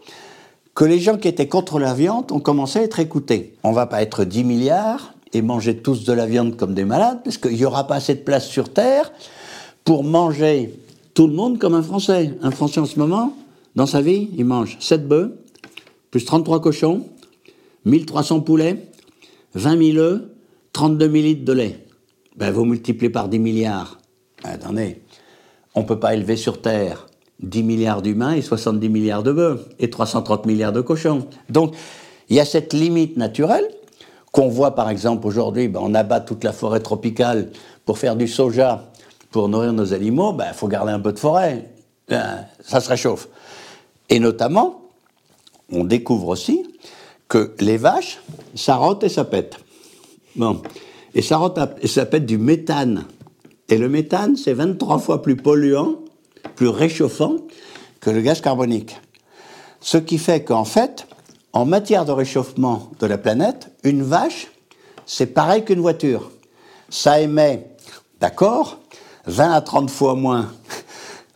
que 0.76 0.86
les 0.86 1.00
gens 1.00 1.18
qui 1.18 1.28
étaient 1.28 1.48
contre 1.48 1.80
la 1.80 1.94
viande 1.94 2.32
ont 2.32 2.40
commencé 2.40 2.80
à 2.80 2.84
être 2.84 3.00
écoutés. 3.00 3.56
On 3.64 3.74
va 3.74 3.86
pas 3.86 4.02
être 4.02 4.24
10 4.24 4.44
milliards 4.44 5.14
et 5.34 5.42
manger 5.42 5.78
tous 5.78 6.06
de 6.06 6.14
la 6.14 6.26
viande 6.26 6.56
comme 6.56 6.74
des 6.74 6.86
malades, 6.86 7.20
parce 7.24 7.38
qu'il 7.38 7.56
n'y 7.56 7.66
aura 7.66 7.88
pas 7.88 7.96
assez 7.96 8.16
de 8.16 8.22
place 8.22 8.48
sur 8.48 8.72
Terre 8.72 9.12
pour 9.84 10.04
manger 10.04 10.74
tout 11.14 11.28
le 11.28 11.34
monde 11.34 11.60
comme 11.60 11.76
un 11.76 11.84
Français. 11.84 12.34
Un 12.42 12.52
Français 12.52 12.80
en 12.80 12.86
ce 12.86 12.98
moment, 12.98 13.36
dans 13.76 13.88
sa 13.88 14.02
vie, 14.02 14.30
il 14.38 14.46
mange 14.46 14.78
7 14.80 15.08
bœufs, 15.08 15.38
plus 16.12 16.24
33 16.24 16.62
cochons, 16.62 17.04
1300 17.86 18.42
poulets, 18.42 18.78
20 19.56 19.94
000 19.94 19.98
œufs, 19.98 20.22
32 20.74 21.06
000 21.06 21.16
litres 21.16 21.46
de 21.46 21.54
lait. 21.54 21.86
Ben, 22.36 22.52
vous 22.52 22.66
multipliez 22.66 23.10
par 23.10 23.28
10 23.28 23.40
milliards. 23.40 24.00
Attendez, 24.44 25.02
on 25.76 25.82
ne 25.82 25.86
peut 25.86 26.00
pas 26.00 26.14
élever 26.14 26.38
sur 26.38 26.62
Terre 26.62 27.08
10 27.42 27.64
milliards 27.64 28.02
d'humains 28.02 28.34
et 28.34 28.42
70 28.42 28.90
milliards 28.90 29.24
de 29.24 29.32
bœufs 29.32 29.66
et 29.80 29.90
330 29.90 30.46
milliards 30.46 30.74
de 30.74 30.82
cochons. 30.82 31.28
Donc, 31.50 31.74
il 32.30 32.36
y 32.36 32.40
a 32.40 32.46
cette 32.46 32.74
limite 32.74 33.18
naturelle 33.18 33.68
qu'on 34.32 34.48
voit 34.48 34.76
par 34.76 34.90
exemple 34.90 35.26
aujourd'hui, 35.26 35.68
ben, 35.68 35.80
on 35.82 35.94
abat 35.96 36.20
toute 36.20 36.44
la 36.44 36.54
forêt 36.54 36.82
tropicale 36.82 37.52
pour 37.86 37.98
faire 37.98 38.16
du 38.16 38.28
soja, 38.28 38.92
pour 39.32 39.50
nourrir 39.50 39.74
nos 39.74 39.94
animaux, 39.94 40.32
il 40.34 40.38
ben, 40.38 40.54
faut 40.54 40.68
garder 40.68 40.92
un 40.92 41.00
peu 41.00 41.14
de 41.14 41.20
forêt, 41.20 41.72
ben, 42.08 42.46
ça 42.64 42.80
se 42.80 42.90
réchauffe. 42.90 43.28
Et 44.10 44.20
notamment, 44.20 44.82
on 45.72 45.84
découvre 45.84 46.28
aussi 46.28 46.66
que 47.30 47.54
les 47.60 47.78
vaches, 47.78 48.20
ça 48.56 48.76
rote 48.76 49.04
et 49.04 49.10
ça 49.10 49.24
pète. 49.24 49.58
Bon. 50.36 50.62
Et 51.14 51.22
ça 51.22 51.40
et 51.82 51.88
ça 51.88 52.06
pète 52.06 52.26
du 52.26 52.38
méthane. 52.38 53.06
Et 53.70 53.78
le 53.78 53.88
méthane, 53.88 54.36
c'est 54.36 54.54
23 54.54 54.98
fois 54.98 55.22
plus 55.22 55.38
polluant, 55.38 56.00
plus 56.56 56.68
réchauffant 56.68 57.36
que 58.02 58.10
le 58.10 58.22
gaz 58.22 58.42
carbonique. 58.42 59.00
Ce 59.80 59.98
qui 59.98 60.18
fait 60.18 60.44
qu'en 60.44 60.66
fait, 60.66 61.08
en 61.54 61.66
matière 61.66 62.06
de 62.06 62.12
réchauffement 62.12 62.92
de 63.00 63.06
la 63.06 63.18
planète, 63.18 63.70
une 63.84 64.02
vache, 64.02 64.48
c'est 65.06 65.28
pareil 65.28 65.64
qu'une 65.64 65.80
voiture. 65.80 66.32
Ça 66.90 67.22
émet, 67.22 67.68
d'accord, 68.20 68.80
20 69.28 69.52
à 69.52 69.62
30 69.62 69.92
fois 69.92 70.16
moins 70.16 70.52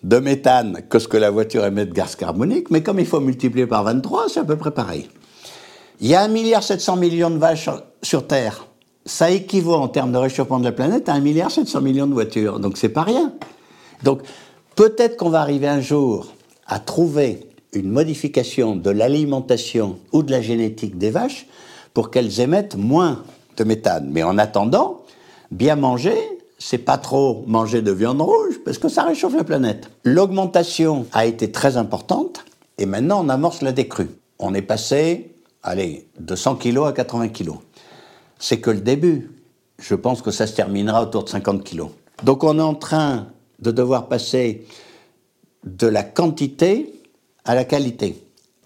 de 0.03 0.17
méthane 0.17 0.81
que 0.89 0.97
ce 0.97 1.07
que 1.07 1.17
la 1.17 1.29
voiture 1.29 1.65
émet 1.65 1.85
de 1.85 1.93
gaz 1.93 2.15
carbonique, 2.15 2.71
mais 2.71 2.81
comme 2.81 2.99
il 2.99 3.05
faut 3.05 3.19
multiplier 3.19 3.67
par 3.67 3.83
23, 3.83 4.29
c'est 4.29 4.39
à 4.39 4.43
peu 4.43 4.57
près 4.57 4.71
pareil. 4.71 5.07
Il 6.01 6.07
y 6.07 6.15
a 6.15 6.27
1,7 6.27 6.99
milliard 6.99 7.31
de 7.31 7.37
vaches 7.37 7.69
sur 8.01 8.27
Terre 8.27 8.65
ça 9.05 9.31
équivaut 9.31 9.73
en 9.73 9.87
termes 9.87 10.11
de 10.11 10.17
réchauffement 10.17 10.59
de 10.59 10.63
la 10.63 10.71
planète 10.71 11.09
à 11.09 11.19
1,7 11.19 11.81
milliard 11.81 12.07
de 12.07 12.13
voitures. 12.13 12.59
Donc 12.59 12.77
c'est 12.77 12.89
pas 12.89 13.03
rien. 13.03 13.33
Donc 14.03 14.21
peut-être 14.75 15.17
qu'on 15.17 15.29
va 15.29 15.41
arriver 15.41 15.67
un 15.67 15.81
jour 15.81 16.27
à 16.67 16.79
trouver 16.79 17.49
une 17.73 17.89
modification 17.89 18.75
de 18.75 18.89
l'alimentation 18.89 19.97
ou 20.11 20.23
de 20.23 20.31
la 20.31 20.41
génétique 20.41 20.97
des 20.97 21.09
vaches 21.09 21.47
pour 21.93 22.11
qu'elles 22.11 22.39
émettent 22.39 22.75
moins 22.75 23.23
de 23.57 23.63
méthane. 23.63 24.09
Mais 24.11 24.23
en 24.23 24.37
attendant, 24.37 25.01
bien 25.51 25.75
manger, 25.75 26.17
c'est 26.57 26.77
pas 26.77 26.97
trop 26.97 27.43
manger 27.47 27.81
de 27.81 27.91
viande 27.91 28.21
rouge 28.21 28.59
parce 28.63 28.77
que 28.77 28.87
ça 28.87 29.03
réchauffe 29.03 29.35
la 29.35 29.43
planète. 29.43 29.89
L'augmentation 30.03 31.05
a 31.11 31.25
été 31.25 31.51
très 31.51 31.77
importante 31.77 32.45
et 32.77 32.85
maintenant 32.85 33.25
on 33.25 33.29
amorce 33.29 33.61
la 33.61 33.71
décrue. 33.73 34.09
On 34.39 34.53
est 34.53 34.61
passé, 34.61 35.32
allez, 35.63 36.07
de 36.19 36.35
100 36.35 36.57
kg 36.57 36.85
à 36.87 36.91
80 36.91 37.29
kg 37.29 37.53
c'est 38.43 38.59
que 38.59 38.69
le 38.69 38.81
début. 38.81 39.31
Je 39.79 39.95
pense 39.95 40.21
que 40.21 40.29
ça 40.29 40.47
se 40.47 40.53
terminera 40.53 41.01
autour 41.01 41.23
de 41.23 41.29
50 41.29 41.63
kilos. 41.63 41.91
Donc 42.23 42.43
on 42.43 42.59
est 42.59 42.61
en 42.61 42.75
train 42.75 43.27
de 43.59 43.71
devoir 43.71 44.09
passer 44.09 44.65
de 45.63 45.87
la 45.87 46.03
quantité 46.03 47.01
à 47.45 47.55
la 47.55 47.63
qualité. 47.63 48.21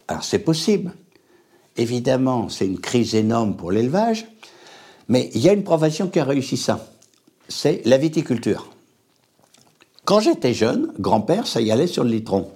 Alors 0.08 0.24
c'est 0.24 0.40
possible. 0.40 0.94
Évidemment, 1.76 2.50
c'est 2.50 2.66
une 2.66 2.80
crise 2.80 3.14
énorme 3.14 3.56
pour 3.56 3.72
l'élevage, 3.72 4.26
mais 5.08 5.30
il 5.36 5.42
y 5.42 5.50
a 5.50 5.54
une 5.54 5.64
profession 5.64 6.08
qui 6.08 6.20
a 6.20 6.24
réussi 6.24 6.58
ça. 6.58 6.88
C'est 7.48 7.84
la 7.86 8.00
viticulture. 8.00 8.72
Quand 10.06 10.22
j'étais 10.22 10.56
jeune, 10.56 10.92
grand-père, 11.00 11.46
ça 11.46 11.62
y 11.62 11.70
allait 11.70 11.86
sur 11.86 12.04
le 12.04 12.10
litron. 12.10 12.50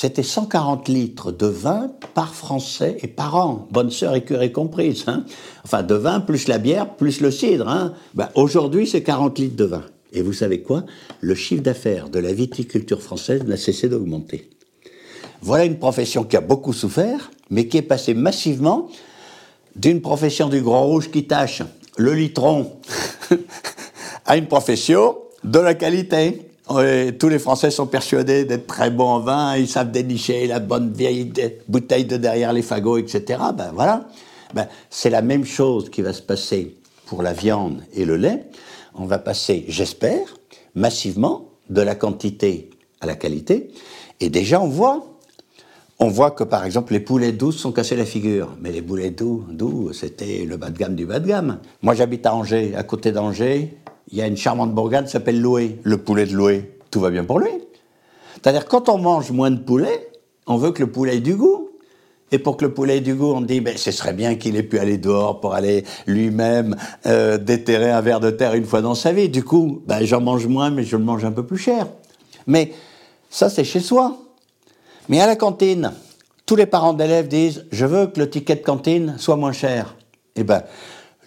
C'était 0.00 0.22
140 0.22 0.86
litres 0.86 1.32
de 1.32 1.48
vin 1.48 1.90
par 2.14 2.32
Français 2.32 2.98
et 3.02 3.08
par 3.08 3.34
an, 3.34 3.66
bonne 3.72 3.90
sœur 3.90 4.14
et 4.14 4.22
curé 4.22 4.52
comprise. 4.52 5.02
Hein. 5.08 5.24
Enfin, 5.64 5.82
de 5.82 5.96
vin 5.96 6.20
plus 6.20 6.46
la 6.46 6.58
bière 6.58 6.94
plus 6.94 7.20
le 7.20 7.32
cidre. 7.32 7.66
Hein. 7.66 7.94
Ben, 8.14 8.28
Aujourd'hui, 8.36 8.86
c'est 8.86 9.02
40 9.02 9.40
litres 9.40 9.56
de 9.56 9.64
vin. 9.64 9.82
Et 10.12 10.22
vous 10.22 10.32
savez 10.32 10.62
quoi? 10.62 10.84
Le 11.20 11.34
chiffre 11.34 11.64
d'affaires 11.64 12.10
de 12.10 12.20
la 12.20 12.32
viticulture 12.32 13.02
française 13.02 13.42
n'a 13.42 13.56
cessé 13.56 13.88
d'augmenter. 13.88 14.48
Voilà 15.42 15.64
une 15.64 15.80
profession 15.80 16.22
qui 16.22 16.36
a 16.36 16.42
beaucoup 16.42 16.72
souffert, 16.72 17.32
mais 17.50 17.66
qui 17.66 17.78
est 17.78 17.82
passée 17.82 18.14
massivement 18.14 18.88
d'une 19.74 20.00
profession 20.00 20.48
du 20.48 20.60
grand 20.60 20.84
rouge 20.84 21.10
qui 21.10 21.26
tâche 21.26 21.64
le 21.96 22.14
litron 22.14 22.70
à 24.26 24.36
une 24.36 24.46
profession 24.46 25.16
de 25.42 25.58
la 25.58 25.74
qualité. 25.74 26.47
Tous 26.68 27.28
les 27.28 27.38
Français 27.38 27.70
sont 27.70 27.86
persuadés 27.86 28.44
d'être 28.44 28.66
très 28.66 28.90
bons 28.90 29.08
en 29.08 29.20
vin, 29.20 29.56
ils 29.56 29.68
savent 29.68 29.90
dénicher 29.90 30.46
la 30.46 30.60
bonne 30.60 30.92
vieille 30.92 31.32
bouteille 31.66 32.04
de 32.04 32.16
derrière 32.16 32.52
les 32.52 32.62
fagots, 32.62 32.98
etc. 32.98 33.40
Ben 33.56 33.72
voilà. 33.74 34.06
Ben, 34.54 34.66
c'est 34.90 35.10
la 35.10 35.22
même 35.22 35.44
chose 35.44 35.90
qui 35.90 36.02
va 36.02 36.12
se 36.12 36.22
passer 36.22 36.76
pour 37.06 37.22
la 37.22 37.32
viande 37.32 37.82
et 37.94 38.04
le 38.04 38.16
lait. 38.16 38.44
On 38.94 39.06
va 39.06 39.18
passer, 39.18 39.64
j'espère, 39.68 40.36
massivement 40.74 41.48
de 41.70 41.82
la 41.82 41.94
quantité 41.94 42.70
à 43.00 43.06
la 43.06 43.14
qualité. 43.14 43.70
Et 44.20 44.30
déjà, 44.30 44.60
on 44.60 44.68
voit 44.68 45.04
on 46.00 46.08
voit 46.08 46.30
que 46.30 46.44
par 46.44 46.64
exemple 46.64 46.92
les 46.92 47.00
poulets 47.00 47.32
doux 47.32 47.50
sont 47.50 47.72
cassés 47.72 47.96
la 47.96 48.04
figure. 48.04 48.56
Mais 48.60 48.70
les 48.70 48.82
poulets 48.82 49.10
doux, 49.10 49.44
doux 49.50 49.92
c'était 49.92 50.44
le 50.44 50.56
bas 50.56 50.70
de 50.70 50.78
gamme 50.78 50.94
du 50.94 51.06
bas 51.06 51.18
de 51.18 51.26
gamme. 51.26 51.58
Moi 51.82 51.94
j'habite 51.94 52.24
à 52.24 52.34
Angers, 52.34 52.74
à 52.76 52.84
côté 52.84 53.10
d'Angers, 53.10 53.76
il 54.10 54.18
y 54.18 54.22
a 54.22 54.26
une 54.26 54.36
charmante 54.36 54.74
bourgade 54.74 55.06
qui 55.06 55.10
s'appelle 55.10 55.40
Loué. 55.40 55.78
Le 55.82 55.98
poulet 55.98 56.26
de 56.26 56.34
Loué, 56.34 56.78
tout 56.90 57.00
va 57.00 57.10
bien 57.10 57.24
pour 57.24 57.38
lui. 57.38 57.50
C'est-à-dire 58.34 58.66
quand 58.66 58.88
on 58.88 58.98
mange 58.98 59.30
moins 59.30 59.50
de 59.50 59.58
poulet, 59.58 60.10
on 60.46 60.56
veut 60.56 60.72
que 60.72 60.82
le 60.82 60.90
poulet 60.90 61.16
ait 61.16 61.20
du 61.20 61.36
goût. 61.36 61.70
Et 62.30 62.38
pour 62.38 62.56
que 62.58 62.64
le 62.64 62.74
poulet 62.74 62.98
ait 62.98 63.02
du 63.02 63.14
goût, 63.14 63.32
on 63.32 63.40
dit, 63.40 63.60
ben, 63.60 63.76
ce 63.76 63.90
serait 63.90 64.12
bien 64.12 64.34
qu'il 64.34 64.56
ait 64.56 64.62
pu 64.62 64.78
aller 64.78 64.98
dehors 64.98 65.40
pour 65.40 65.54
aller 65.54 65.84
lui-même 66.06 66.76
euh, 67.06 67.38
déterrer 67.38 67.90
un 67.90 68.02
verre 68.02 68.20
de 68.20 68.30
terre 68.30 68.54
une 68.54 68.66
fois 68.66 68.82
dans 68.82 68.94
sa 68.94 69.12
vie. 69.12 69.28
Du 69.28 69.42
coup, 69.42 69.82
ben, 69.86 70.04
j'en 70.04 70.20
mange 70.20 70.46
moins, 70.46 70.70
mais 70.70 70.84
je 70.84 70.96
le 70.96 71.04
mange 71.04 71.24
un 71.24 71.32
peu 71.32 71.44
plus 71.44 71.56
cher. 71.56 71.86
Mais 72.46 72.72
ça, 73.30 73.48
c'est 73.48 73.64
chez 73.64 73.80
soi. 73.80 74.18
Mais 75.08 75.20
à 75.20 75.26
la 75.26 75.36
cantine, 75.36 75.92
tous 76.44 76.56
les 76.56 76.66
parents 76.66 76.92
d'élèves 76.92 77.28
disent 77.28 77.64
Je 77.72 77.86
veux 77.86 78.06
que 78.06 78.20
le 78.20 78.28
ticket 78.28 78.56
de 78.56 78.62
cantine 78.62 79.16
soit 79.18 79.36
moins 79.36 79.52
cher. 79.52 79.96
Eh 80.36 80.44
bien, 80.44 80.62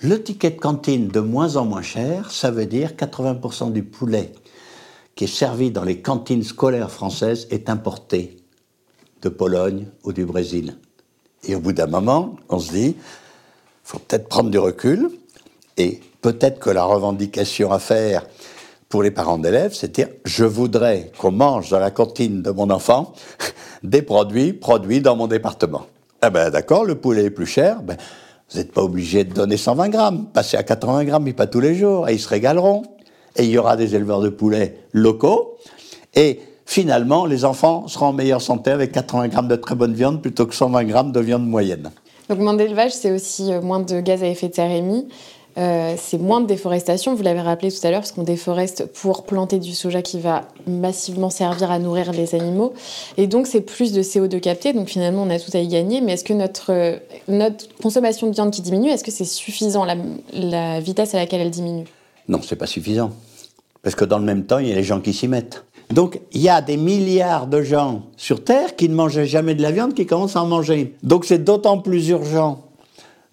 le 0.04 0.22
ticket 0.22 0.52
de 0.52 0.60
cantine 0.60 1.08
de 1.08 1.20
moins 1.20 1.56
en 1.56 1.66
moins 1.66 1.82
cher, 1.82 2.32
ça 2.32 2.50
veut 2.52 2.66
dire 2.66 2.92
80% 2.92 3.72
du 3.72 3.84
poulet 3.84 4.34
qui 5.16 5.26
est 5.26 5.28
servi 5.28 5.72
dans 5.72 5.84
les 5.84 6.02
cantines 6.02 6.44
scolaires 6.44 6.90
françaises 6.90 7.48
est 7.52 7.70
importé 7.70 8.38
de 9.22 9.30
Pologne 9.30 9.86
ou 10.04 10.14
du 10.14 10.26
Brésil. 10.26 10.78
Et 11.44 11.54
au 11.54 11.60
bout 11.60 11.74
d'un 11.74 11.88
moment, 11.88 12.36
on 12.50 12.60
se 12.60 12.72
dit, 12.72 12.96
faut 13.84 14.00
peut-être 14.00 14.28
prendre 14.28 14.50
du 14.50 14.58
recul, 14.58 15.12
et 15.78 16.00
peut-être 16.22 16.60
que 16.60 16.70
la 16.70 16.84
revendication 16.84 17.72
à 17.72 17.80
faire 17.80 18.26
pour 18.90 19.04
les 19.04 19.12
parents 19.12 19.38
d'élèves, 19.38 19.74
dire, 19.92 20.08
je 20.26 20.46
voudrais 20.46 21.12
qu'on 21.18 21.32
mange 21.32 21.70
dans 21.70 21.80
la 21.80 21.92
cantine 21.92 22.42
de 22.42 22.52
mon 22.52 22.70
enfant 22.70 23.14
des 23.84 24.02
produits 24.02 24.54
produits 24.54 25.02
dans 25.02 25.16
mon 25.16 25.28
département. 25.28 25.86
Eh 26.26 26.30
ben 26.30 26.50
d'accord, 26.50 26.86
le 26.86 26.96
poulet 26.96 27.26
est 27.26 27.32
plus 27.32 27.46
cher, 27.46 27.82
ben, 27.82 27.98
vous 28.52 28.60
n'êtes 28.60 28.72
pas 28.72 28.84
obligé 28.84 29.24
de 29.24 29.34
donner 29.34 29.56
120 29.56 29.90
grammes, 29.90 30.26
passez 30.34 30.58
à 30.58 30.64
80 30.64 31.06
grammes, 31.06 31.24
mais 31.24 31.34
pas 31.34 31.48
tous 31.48 31.62
les 31.62 31.74
jours, 31.74 32.10
et 32.10 32.14
ils 32.14 32.20
se 32.20 32.28
régaleront. 32.28 32.84
Et 33.38 33.46
il 33.46 33.50
y 33.50 33.58
aura 33.58 33.78
des 33.78 33.96
éleveurs 33.96 34.20
de 34.20 34.28
poulets 34.28 34.76
locaux, 34.92 35.58
et 36.16 36.42
finalement, 36.66 37.26
les 37.26 37.46
enfants 37.46 37.88
seront 37.88 38.08
en 38.08 38.14
meilleure 38.14 38.42
santé 38.42 38.72
avec 38.72 38.92
80 38.92 39.30
grammes 39.30 39.48
de 39.48 39.56
très 39.56 39.76
bonne 39.76 39.94
viande 39.94 40.22
plutôt 40.22 40.46
que 40.46 40.54
120 40.54 40.84
grammes 40.84 41.12
de 41.14 41.20
viande 41.22 41.48
moyenne. 41.48 41.92
Donc 42.28 42.40
moins 42.40 42.54
d'élevage, 42.54 42.92
c'est 42.92 43.12
aussi 43.12 43.54
euh, 43.54 43.62
moins 43.62 43.80
de 43.80 44.02
gaz 44.02 44.22
à 44.22 44.28
effet 44.28 44.50
de 44.50 44.54
serre 44.54 44.72
émis. 44.72 45.08
Euh, 45.58 45.96
c'est 45.98 46.18
moins 46.18 46.42
de 46.42 46.48
déforestation, 46.48 47.14
vous 47.14 47.24
l'avez 47.24 47.42
rappelé 47.42 47.72
tout 47.72 47.86
à 47.86 47.92
l'heure, 47.92 48.02
parce 48.02 48.12
qu'on 48.12 48.24
déforeste 48.24 48.86
pour 48.86 49.24
planter 49.24 49.60
du 49.60 49.74
soja 49.74 50.02
qui 50.02 50.20
va 50.20 50.48
massivement 50.68 51.30
servir 51.30 51.72
à 51.72 51.80
nourrir 51.80 52.12
les 52.14 52.36
animaux. 52.36 52.74
Et 53.18 53.28
donc, 53.28 53.48
c'est 53.48 53.62
plus 53.62 53.92
de 53.92 54.02
CO2 54.02 54.40
capté, 54.40 54.74
donc 54.74 54.88
finalement, 54.88 55.24
on 55.24 55.30
a 55.30 55.40
tout 55.40 55.52
à 55.54 55.60
y 55.60 55.68
gagner. 55.68 56.02
Mais 56.02 56.14
est-ce 56.14 56.24
que 56.24 56.34
notre, 56.34 56.72
euh, 56.72 56.98
notre 57.28 57.66
consommation 57.82 58.28
de 58.28 58.34
viande 58.34 58.52
qui 58.52 58.62
diminue, 58.62 58.90
est-ce 58.90 59.04
que 59.04 59.12
c'est 59.12 59.26
suffisant, 59.26 59.84
la, 59.84 59.96
la, 60.34 60.80
vitesse 60.80 61.14
à 61.16 61.18
laquelle 61.18 61.42
elle 61.42 61.52
diminue? 61.52 61.86
Non, 62.30 62.40
c'est 62.42 62.56
pas 62.56 62.68
suffisant. 62.68 63.12
Parce 63.84 63.96
que 63.96 64.06
dans 64.06 64.20
le 64.20 64.26
même 64.26 64.46
temps, 64.46 64.60
il 64.60 64.68
y 64.68 64.72
a 64.72 64.76
les 64.76 64.84
gens 64.84 65.02
qui 65.02 65.12
s'y 65.12 65.28
mettent. 65.28 65.66
Donc, 65.90 66.22
il 66.32 66.42
y 66.42 66.48
a 66.48 66.62
des 66.62 66.78
milliards 66.78 67.48
de 67.48 67.62
gens 67.62 68.04
sur 68.16 68.44
Terre 68.44 68.78
qui 68.78 68.88
ne 68.88 68.96
mangeaient 68.96 69.26
jamais 69.26 69.56
de 69.56 69.62
la 69.62 69.72
viande, 69.72 69.94
qui 69.94 70.06
commencent 70.06 70.38
à 70.38 70.44
en 70.44 70.48
manger. 70.48 70.96
Donc, 71.04 71.26
c'est 71.26 71.44
d'autant 71.44 71.80
plus 71.80 72.08
urgent 72.10 72.64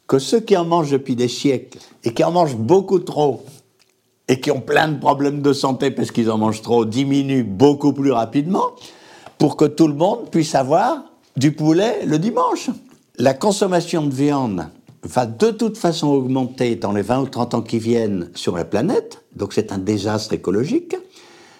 que 0.09 0.19
ceux 0.19 0.41
qui 0.41 0.57
en 0.57 0.65
mangent 0.65 0.91
depuis 0.91 1.15
des 1.15 1.29
siècles 1.29 1.79
et 2.03 2.15
qui 2.15 2.25
en 2.25 2.33
mangent 2.33 2.57
beaucoup 2.57 2.99
trop 2.99 3.45
et 4.27 4.41
qui 4.41 4.51
ont 4.51 4.61
plein 4.61 4.89
de 4.89 4.99
problèmes 4.99 5.43
de 5.43 5.53
santé 5.53 5.91
parce 5.91 6.11
qu'ils 6.11 6.31
en 6.31 6.39
mangent 6.39 6.63
trop 6.63 6.85
diminuent 6.85 7.45
beaucoup 7.45 7.93
plus 7.93 8.11
rapidement 8.11 8.71
pour 9.37 9.57
que 9.57 9.67
tout 9.67 9.87
le 9.87 9.95
monde 9.95 10.31
puisse 10.31 10.55
avoir 10.55 11.05
du 11.37 11.53
poulet 11.53 12.05
le 12.07 12.19
dimanche. 12.19 12.71
La 13.19 13.35
consommation 13.35 14.07
de 14.07 14.15
viande 14.15 14.67
va 15.03 15.27
de 15.27 15.51
toute 15.51 15.77
façon 15.77 16.09
augmenter 16.09 16.75
dans 16.77 16.93
les 16.93 17.03
20 17.03 17.21
ou 17.21 17.27
30 17.27 17.55
ans 17.55 17.63
qui 17.63 17.79
viennent 17.79 18.31
sur 18.35 18.57
la 18.57 18.65
planète, 18.65 19.23
donc 19.37 19.53
c'est 19.53 19.73
un 19.73 19.79
désastre 19.79 20.33
écologique. 20.33 20.97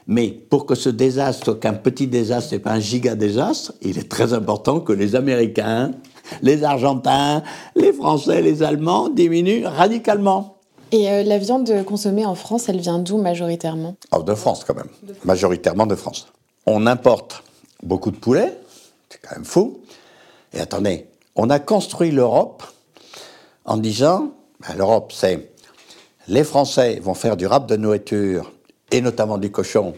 Mais 0.07 0.31
pour 0.31 0.65
que 0.65 0.75
ce 0.75 0.89
désastre 0.89 1.53
qu'un 1.53 1.75
petit 1.75 2.07
désastre 2.07 2.55
et 2.55 2.59
pas 2.59 2.73
un 2.73 2.81
giga 2.81 3.15
désastre, 3.15 3.75
il 3.83 3.99
est 3.99 4.09
très 4.09 4.33
important 4.33 4.81
que 4.81 4.95
les 4.95 5.15
Américains, 5.15 5.93
les 6.43 6.65
Argentins, 6.65 7.43
les 7.77 7.93
Français, 7.93 8.43
les 8.43 8.63
Allemands 8.63 9.09
diminuent 9.09 9.67
radicalement. 9.67 10.57
Et 10.91 11.11
euh, 11.11 11.23
la 11.23 11.39
viande 11.39 11.85
consommée 11.85 12.25
en 12.25 12.35
France, 12.35 12.69
elle 12.69 12.81
vient 12.81 12.99
d'où 12.99 13.19
majoritairement? 13.19 13.97
Oh, 14.13 14.23
De 14.23 14.35
France 14.35 14.65
quand 14.65 14.75
même, 14.75 14.89
majoritairement 15.25 15.87
de 15.87 15.95
France. 15.95 16.29
On 16.67 16.87
importe 16.87 17.43
beaucoup 17.83 18.11
de 18.11 18.17
poulets, 18.17 18.59
c'est 19.11 19.21
quand 19.21 19.37
même 19.37 19.45
fou. 19.45 19.81
Et 20.55 20.61
attendez, 20.61 21.07
on 21.37 21.51
a 21.51 21.59
construit 21.59 22.11
l'Europe 22.11 22.63
en 23.65 23.77
disant, 23.77 24.33
ben, 24.61 24.77
l'Europe 24.77 25.13
c'est 25.15 25.51
les 26.29 26.45
Français 26.45 27.01
vont 27.01 27.15
faire 27.15 27.37
du 27.37 27.47
rap 27.47 27.67
de 27.67 27.77
nourriture, 27.77 28.53
et 28.91 29.01
notamment 29.01 29.39
du 29.39 29.51
cochon, 29.51 29.95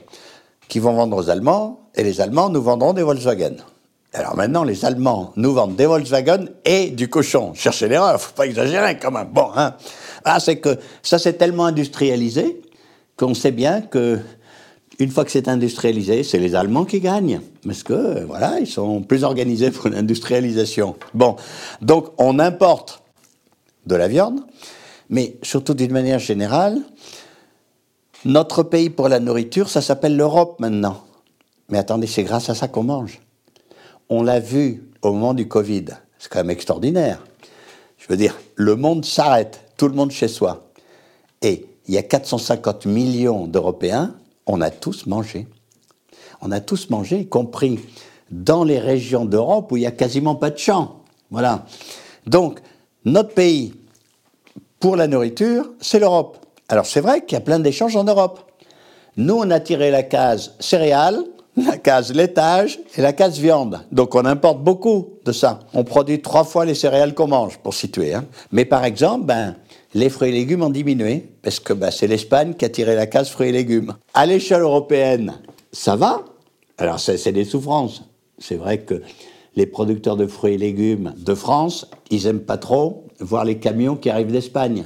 qui 0.69 0.79
vont 0.79 0.93
vendre 0.93 1.17
aux 1.17 1.29
Allemands, 1.29 1.81
et 1.95 2.05
les 2.05 2.21
Allemands 2.21 2.49
nous 2.49 2.63
vendront 2.63 2.93
des 2.93 3.03
Volkswagen. 3.03 3.57
Alors 4.13 4.37
maintenant, 4.37 4.65
les 4.65 4.85
Allemands 4.85 5.33
nous 5.37 5.53
vendent 5.53 5.77
des 5.77 5.87
Volkswagen 5.87 6.47
et 6.65 6.91
du 6.91 7.09
cochon. 7.09 7.55
Cherchez 7.55 7.87
l'erreur, 7.87 8.21
faut 8.21 8.35
pas 8.35 8.47
exagérer 8.47 8.99
quand 8.99 9.13
même. 9.13 9.29
Bon, 9.33 9.51
hein. 9.55 9.75
Ah, 10.25 10.41
c'est 10.41 10.57
que 10.57 10.79
ça 11.03 11.19
s'est 11.19 11.35
tellement 11.35 11.67
industrialisé 11.67 12.61
qu'on 13.17 13.35
sait 13.35 13.53
bien 13.53 13.83
que 13.83 14.19
une 14.99 15.11
fois 15.11 15.25
que 15.25 15.31
c'est 15.31 15.49
industrialisé, 15.49 16.25
c'est 16.25 16.39
les 16.39 16.55
Allemands 16.55 16.85
qui 16.85 17.01
gagnent. 17.01 17.41
Parce 17.65 17.83
que, 17.83 18.25
voilà, 18.25 18.59
ils 18.61 18.67
sont 18.67 19.01
plus 19.01 19.25
organisés 19.25 19.71
pour 19.71 19.89
l'industrialisation. 19.89 20.97
Bon. 21.15 21.37
Donc, 21.81 22.09
on 22.19 22.39
importe 22.39 23.03
de 23.87 23.95
la 23.95 24.09
viande, 24.09 24.41
mais 25.09 25.37
surtout 25.43 25.73
d'une 25.73 25.93
manière 25.93 26.19
générale, 26.19 26.79
notre 28.27 28.63
pays 28.63 28.91
pour 28.91 29.09
la 29.09 29.21
nourriture, 29.21 29.71
ça 29.71 29.81
s'appelle 29.81 30.17
l'Europe 30.17 30.61
maintenant. 30.61 31.05
Mais 31.71 31.79
attendez, 31.79 32.07
c'est 32.07 32.25
grâce 32.25 32.51
à 32.51 32.55
ça 32.55 32.69
qu'on 32.69 32.83
mange 32.83 33.21
on 34.11 34.23
l'a 34.23 34.41
vu 34.41 34.91
au 35.03 35.13
moment 35.13 35.33
du 35.33 35.49
Covid. 35.49 35.87
C'est 36.19 36.31
quand 36.31 36.41
même 36.41 36.51
extraordinaire. 36.51 37.25
Je 37.97 38.07
veux 38.09 38.17
dire, 38.17 38.39
le 38.57 38.77
monde 38.77 39.05
s'arrête, 39.05 39.61
tout 39.77 39.89
le 39.89 39.95
monde 39.95 40.11
chez 40.11 40.29
soi. 40.29 40.71
Et 41.43 41.67
il 41.87 41.95
y 41.95 41.99
a 41.99 42.03
450 42.03 42.87
millions 42.87 43.47
d'Européens, 43.47 44.15
on 44.47 44.61
a 44.61 44.71
tous 44.71 45.07
mangé. 45.07 45.47
On 46.43 46.51
a 46.51 46.61
tous 46.61 46.91
mangé, 46.91 47.21
y 47.21 47.29
compris 47.29 47.79
dans 48.31 48.65
les 48.65 48.79
régions 48.79 49.25
d'Europe 49.25 49.73
où 49.73 49.77
il 49.77 49.81
n'y 49.81 49.87
a 49.87 49.93
quasiment 49.93 50.35
pas 50.35 50.51
de 50.51 50.59
champs. 50.59 51.01
Voilà. 51.31 51.65
Donc, 52.27 52.61
notre 53.05 53.33
pays, 53.35 53.75
pour 54.79 54.97
la 54.97 55.07
nourriture, 55.07 55.71
c'est 55.81 55.99
l'Europe. 55.99 56.39
Alors, 56.69 56.87
c'est 56.87 57.01
vrai 57.01 57.25
qu'il 57.25 57.37
y 57.37 57.39
a 57.39 57.45
plein 57.45 57.61
d'échanges 57.61 57.97
en 57.97 58.05
Europe. 58.05 58.41
Nous, 59.17 59.35
on 59.35 59.51
a 59.51 59.61
tiré 59.61 59.91
la 59.91 60.03
case 60.03 60.55
céréales, 60.61 61.25
la 61.65 61.77
case 61.77 62.13
laitage 62.13 62.79
et 62.97 63.03
la 63.03 63.13
case 63.13 63.39
viande. 63.39 63.81
Donc 63.93 64.15
on 64.15 64.25
importe 64.25 64.63
beaucoup 64.63 65.15
de 65.25 65.33
ça. 65.33 65.61
On 65.75 65.85
produit 65.85 66.21
trois 66.21 66.45
fois 66.45 66.65
les 66.65 66.75
céréales 66.75 67.15
qu'on 67.15 67.29
mange, 67.29 67.59
pour 67.59 67.75
situer. 67.75 68.15
Hein. 68.15 68.25
Mais 68.53 68.65
par 68.65 68.85
exemple, 68.85 69.27
ben, 69.27 69.57
les 69.95 70.09
fruits 70.09 70.31
et 70.31 70.33
légumes 70.33 70.63
ont 70.63 70.71
diminué, 70.71 71.29
parce 71.43 71.61
que 71.61 71.73
ben, 71.73 71.91
c'est 71.91 72.07
l'Espagne 72.07 72.55
qui 72.55 72.65
a 72.65 72.69
tiré 72.69 72.95
la 72.95 73.07
case 73.07 73.29
fruits 73.29 73.49
et 73.49 73.53
légumes. 73.53 73.95
À 74.15 74.27
l'échelle 74.27 74.63
européenne, 74.63 75.35
ça 75.73 75.97
va. 75.97 76.25
Alors 76.79 76.99
c'est 77.01 77.33
des 77.33 77.45
souffrances. 77.45 78.05
C'est 78.39 78.57
vrai 78.57 78.79
que 78.79 79.03
les 79.57 79.67
producteurs 79.67 80.17
de 80.17 80.27
fruits 80.27 80.55
et 80.55 80.59
légumes 80.59 81.13
de 81.17 81.35
France, 81.35 81.87
ils 82.11 82.27
aiment 82.27 82.41
pas 82.41 82.57
trop 82.57 83.05
voir 83.21 83.45
les 83.45 83.59
camions 83.59 83.97
qui 83.97 84.09
arrivent 84.09 84.33
d'Espagne. 84.33 84.85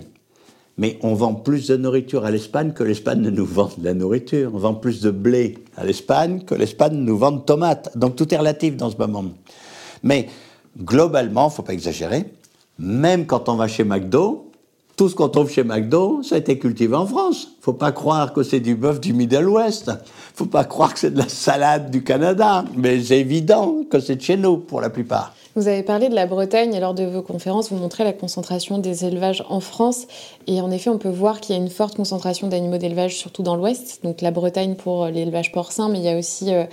Mais 0.76 0.98
on 1.02 1.14
vend 1.14 1.34
plus 1.34 1.68
de 1.68 1.76
nourriture 1.76 2.24
à 2.24 2.30
l'Espagne 2.30 2.72
que 2.72 2.82
l'Espagne 2.82 3.20
ne 3.20 3.30
nous 3.30 3.46
vend 3.46 3.70
de 3.78 3.84
la 3.84 3.94
nourriture. 3.94 4.50
On 4.54 4.58
vend 4.58 4.74
plus 4.74 5.00
de 5.00 5.10
blé 5.10 5.58
à 5.76 5.84
l'Espagne 5.84 6.40
que 6.44 6.54
l'Espagne 6.54 6.96
nous 6.96 7.16
vend 7.16 7.32
de 7.32 7.40
tomates. 7.40 7.96
Donc 7.96 8.16
tout 8.16 8.32
est 8.34 8.38
relatif 8.38 8.76
dans 8.76 8.90
ce 8.90 8.96
moment. 8.96 9.24
Mais 10.02 10.28
globalement, 10.76 11.48
faut 11.50 11.62
pas 11.62 11.72
exagérer, 11.72 12.24
même 12.78 13.26
quand 13.26 13.48
on 13.48 13.54
va 13.54 13.68
chez 13.68 13.84
McDo, 13.84 14.50
tout 14.96 15.08
ce 15.08 15.14
qu'on 15.14 15.28
trouve 15.28 15.50
chez 15.50 15.64
McDo, 15.64 16.22
ça 16.22 16.36
a 16.36 16.38
été 16.38 16.58
cultivé 16.58 16.94
en 16.94 17.06
France. 17.06 17.48
Faut 17.60 17.72
pas 17.72 17.90
croire 17.90 18.32
que 18.32 18.42
c'est 18.44 18.60
du 18.60 18.76
bœuf 18.76 19.00
du 19.00 19.12
Middle 19.12 19.48
West. 19.48 19.90
Faut 20.34 20.46
pas 20.46 20.64
croire 20.64 20.94
que 20.94 21.00
c'est 21.00 21.10
de 21.10 21.18
la 21.18 21.28
salade 21.28 21.90
du 21.90 22.04
Canada. 22.04 22.64
Mais 22.76 23.02
c'est 23.02 23.18
évident 23.18 23.84
que 23.90 23.98
c'est 23.98 24.16
de 24.16 24.22
chez 24.22 24.36
nous 24.36 24.58
pour 24.58 24.80
la 24.80 24.90
plupart. 24.90 25.34
Vous 25.56 25.68
avez 25.68 25.84
parlé 25.84 26.08
de 26.08 26.16
la 26.16 26.26
Bretagne 26.26 26.74
et 26.74 26.80
lors 26.80 26.94
de 26.94 27.04
vos 27.04 27.22
conférences, 27.22 27.70
vous 27.70 27.76
montrez 27.76 28.02
la 28.02 28.12
concentration 28.12 28.78
des 28.78 29.04
élevages 29.04 29.44
en 29.48 29.60
France. 29.60 30.08
Et 30.48 30.60
en 30.60 30.70
effet, 30.72 30.90
on 30.90 30.98
peut 30.98 31.08
voir 31.08 31.40
qu'il 31.40 31.54
y 31.54 31.58
a 31.58 31.62
une 31.62 31.70
forte 31.70 31.94
concentration 31.94 32.48
d'animaux 32.48 32.78
d'élevage, 32.78 33.16
surtout 33.16 33.44
dans 33.44 33.54
l'Ouest. 33.54 34.00
Donc 34.02 34.20
la 34.20 34.32
Bretagne 34.32 34.74
pour 34.74 35.06
l'élevage 35.06 35.52
porcin, 35.52 35.88
mais 35.88 35.98
il 35.98 36.04
y 36.04 36.08
a 36.08 36.18
aussi 36.18 36.52
euh, 36.52 36.64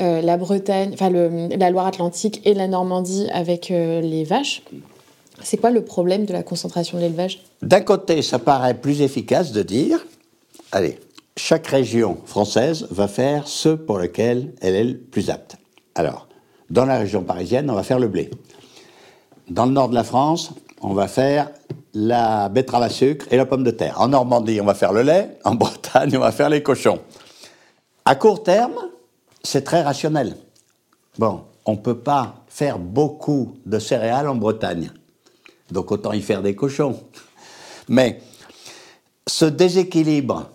euh, 0.00 0.20
la 0.20 0.36
Bretagne, 0.36 0.90
enfin 0.92 1.08
la 1.10 1.70
Loire-Atlantique 1.70 2.42
et 2.44 2.52
la 2.52 2.68
Normandie 2.68 3.28
avec 3.32 3.70
euh, 3.70 4.02
les 4.02 4.24
vaches. 4.24 4.62
C'est 5.42 5.56
quoi 5.56 5.70
le 5.70 5.82
problème 5.82 6.26
de 6.26 6.34
la 6.34 6.42
concentration 6.42 6.98
de 6.98 7.04
l'élevage? 7.04 7.40
D'un 7.62 7.80
côté, 7.80 8.20
ça 8.20 8.38
paraît 8.38 8.74
plus 8.74 9.00
efficace 9.00 9.52
de 9.52 9.62
dire, 9.62 10.04
allez, 10.72 10.98
chaque 11.36 11.66
région 11.68 12.18
française 12.26 12.88
va 12.90 13.08
faire 13.08 13.48
ce 13.48 13.70
pour 13.70 13.98
lequel 13.98 14.52
elle 14.60 14.74
est 14.74 14.84
le 14.84 14.98
plus 14.98 15.30
apte. 15.30 15.56
Alors, 15.94 16.27
dans 16.70 16.84
la 16.84 16.98
région 16.98 17.22
parisienne, 17.22 17.70
on 17.70 17.74
va 17.74 17.82
faire 17.82 17.98
le 17.98 18.08
blé. 18.08 18.30
Dans 19.48 19.66
le 19.66 19.72
nord 19.72 19.88
de 19.88 19.94
la 19.94 20.04
France, 20.04 20.52
on 20.80 20.92
va 20.92 21.08
faire 21.08 21.50
la 21.94 22.48
betterave 22.48 22.82
à 22.82 22.88
sucre 22.90 23.26
et 23.30 23.36
la 23.36 23.46
pomme 23.46 23.64
de 23.64 23.70
terre. 23.70 24.00
En 24.00 24.08
Normandie, 24.08 24.60
on 24.60 24.64
va 24.64 24.74
faire 24.74 24.92
le 24.92 25.02
lait. 25.02 25.38
En 25.44 25.54
Bretagne, 25.54 26.16
on 26.16 26.20
va 26.20 26.32
faire 26.32 26.50
les 26.50 26.62
cochons. 26.62 27.00
À 28.04 28.14
court 28.14 28.42
terme, 28.42 28.74
c'est 29.42 29.64
très 29.64 29.82
rationnel. 29.82 30.36
Bon, 31.18 31.42
on 31.64 31.72
ne 31.72 31.78
peut 31.78 31.98
pas 31.98 32.36
faire 32.48 32.78
beaucoup 32.78 33.54
de 33.66 33.78
céréales 33.78 34.28
en 34.28 34.34
Bretagne. 34.34 34.90
Donc 35.70 35.90
autant 35.90 36.12
y 36.12 36.22
faire 36.22 36.42
des 36.42 36.54
cochons. 36.54 37.00
Mais 37.88 38.20
ce 39.26 39.44
déséquilibre 39.44 40.50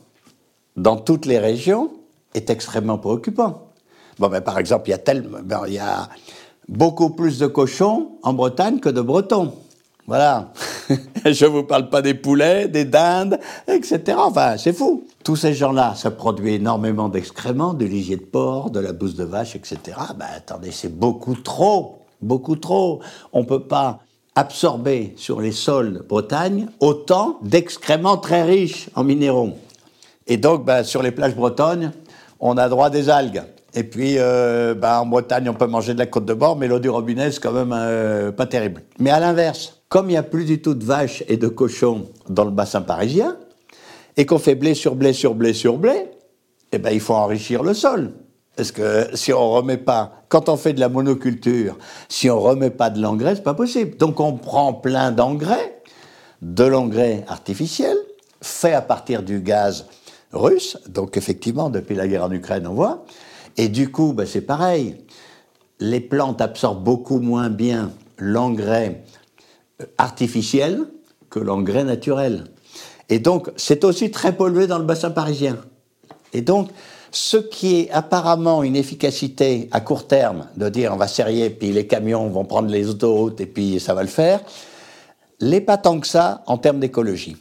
dans 0.76 0.98
toutes 0.98 1.26
les 1.26 1.40
régions 1.40 1.92
est 2.34 2.50
extrêmement 2.50 2.98
préoccupant. 2.98 3.73
Bon, 4.20 4.30
mais 4.30 4.42
par 4.42 4.60
exemple, 4.60 4.90
il 4.90 4.92
y 4.92 4.94
a, 4.94 5.22
ben, 5.44 5.62
il 5.68 5.74
y 5.74 5.80
a 5.80 6.10
beaucoup 6.68 7.10
plus 7.10 7.40
de 7.40 7.48
cochons 7.48 8.12
en 8.24 8.34
Bretagne 8.34 8.80
que 8.80 8.90
de 8.90 9.02
Bretons. 9.02 9.54
Voilà. 10.06 10.52
Je 11.26 11.46
ne 11.46 11.50
vous 11.50 11.64
parle 11.64 11.90
pas 11.90 12.02
des 12.02 12.14
poulets, 12.14 12.68
des 12.68 12.86
dindes, 12.86 13.40
etc. 13.68 14.18
Enfin, 14.18 14.58
c'est 14.58 14.74
fou. 14.74 15.06
Tous 15.24 15.38
ces 15.38 15.54
gens-là, 15.54 15.94
ça 15.96 16.12
produit 16.12 16.56
énormément 16.56 17.08
d'excréments, 17.08 17.74
de 17.74 17.86
lisier 17.86 18.18
de 18.18 18.26
porc, 18.26 18.70
de 18.70 18.80
la 18.80 18.92
bouse 18.92 19.16
de 19.16 19.24
vache, 19.24 19.56
etc. 19.56 19.78
Ben, 20.18 20.26
attendez, 20.36 20.72
c'est 20.72 20.94
beaucoup 20.94 21.36
trop. 21.36 22.00
Beaucoup 22.22 22.58
trop. 22.58 23.00
On 23.32 23.42
ne 23.42 23.46
peut 23.46 23.64
pas 23.64 24.00
absorber 24.36 25.14
sur 25.16 25.40
les 25.40 25.52
sols 25.52 26.04
Bretagne 26.08 26.68
autant 26.80 27.38
d'excréments 27.42 28.18
très 28.18 28.44
riches 28.44 28.90
en 28.96 29.04
minéraux. 29.04 29.54
Et 30.28 30.38
donc, 30.38 30.66
ben, 30.66 30.84
sur 30.84 31.02
les 31.02 31.12
plages 31.12 31.36
bretonnes, 31.36 31.94
on 32.40 32.58
a 32.58 32.68
droit 32.68 32.90
des 32.90 33.10
algues. 33.10 33.44
Et 33.76 33.84
puis, 33.84 34.16
euh, 34.18 34.76
bah, 34.76 35.02
en 35.02 35.06
Bretagne, 35.06 35.50
on 35.50 35.54
peut 35.54 35.68
manger 35.68 35.94
de 35.94 36.00
la 36.00 36.06
côte 36.06 36.26
de 36.26 36.34
bord, 36.34 36.56
mais 36.58 36.68
l'eau 36.68 36.80
du 36.80 36.90
robinet, 36.90 37.32
c'est 37.32 37.42
quand 37.42 37.52
même 37.52 37.74
euh, 37.74 38.32
pas 38.32 38.46
terrible. 38.46 38.84
Mais 39.00 39.10
à 39.10 39.20
l'inverse, 39.20 39.82
comme 39.90 40.10
il 40.10 40.14
n'y 40.14 40.18
a 40.18 40.24
plus 40.24 40.46
du 40.46 40.62
tout 40.62 40.76
de 40.76 40.84
vaches 40.84 41.24
et 41.28 41.38
de 41.38 41.48
cochons 41.48 42.10
dans 42.30 42.46
le 42.46 42.52
bassin 42.52 42.82
parisien, 42.82 43.36
et 44.16 44.26
qu'on 44.28 44.38
fait 44.38 44.56
blé 44.56 44.76
sur 44.76 44.96
blé 44.96 45.12
sur 45.12 45.34
blé 45.34 45.54
sur 45.54 45.78
blé, 45.78 46.06
eh 46.72 46.78
ben, 46.78 46.92
il 46.92 47.00
faut 47.00 47.16
enrichir 47.16 47.64
le 47.64 47.74
sol. 47.74 48.14
Parce 48.56 48.72
que 48.72 49.08
si 49.16 49.34
on 49.34 49.50
remet 49.52 49.78
pas, 49.78 50.24
quand 50.30 50.50
on 50.50 50.58
fait 50.58 50.74
de 50.74 50.80
la 50.80 50.90
monoculture, 50.90 51.76
si 52.10 52.30
on 52.30 52.40
remet 52.40 52.70
pas 52.70 52.92
de 52.92 53.02
l'engrais, 53.02 53.36
c'est 53.36 53.44
pas 53.44 53.56
possible. 53.56 53.98
Donc 53.98 54.20
on 54.20 54.34
prend 54.34 54.74
plein 54.74 55.12
d'engrais, 55.12 55.82
de 56.44 56.64
l'engrais 56.64 57.26
artificiel, 57.28 57.98
fait 58.42 58.74
à 58.74 58.82
partir 58.82 59.24
du 59.24 59.40
gaz 59.40 59.88
russe. 60.32 60.78
Donc 60.88 61.18
effectivement, 61.18 61.72
depuis 61.72 61.96
la 61.96 62.08
guerre 62.08 62.26
en 62.26 62.32
Ukraine, 62.32 62.68
on 62.68 62.74
voit. 62.74 63.06
Et 63.58 63.70
du 63.70 63.92
coup, 63.92 64.14
ben, 64.14 64.26
c'est 64.26 64.42
pareil. 64.42 64.98
Les 65.80 66.00
plantes 66.00 66.42
absorbent 66.42 66.84
beaucoup 66.84 67.20
moins 67.20 67.50
bien 67.50 67.92
l'engrais 68.18 69.04
euh, 69.82 69.86
artificiel 69.98 70.86
que 71.30 71.40
l'engrais 71.40 71.84
naturel. 71.84 72.46
Et 73.10 73.20
donc, 73.20 73.52
c'est 73.58 73.84
aussi 73.84 74.12
très 74.12 74.36
pollué 74.36 74.68
dans 74.68 74.78
le 74.78 74.86
bassin 74.86 75.12
parisien. 75.12 75.58
Et 76.32 76.42
donc, 76.42 76.70
ce 77.12 77.38
qui 77.38 77.76
est 77.76 77.92
apparemment 77.92 78.64
une 78.64 78.76
efficacité 78.76 79.70
à 79.72 79.82
court 79.82 80.08
terme, 80.08 80.48
de 80.58 80.68
dire 80.70 80.92
on 80.94 80.98
va 80.98 81.08
serrer, 81.08 81.50
puis 81.52 81.72
les 81.72 81.86
camions 81.86 82.28
vont 82.30 82.46
prendre 82.46 82.70
les 82.70 82.90
autoroutes 82.90 83.40
et 83.40 83.46
puis 83.46 83.80
ça 83.80 83.94
va 83.94 84.02
le 84.02 84.10
faire, 84.10 84.42
n'est 85.42 85.62
pas 85.62 85.78
tant 85.78 86.00
que 86.00 86.08
ça 86.08 86.44
en 86.48 86.58
termes 86.58 86.80
d'écologie. 86.80 87.38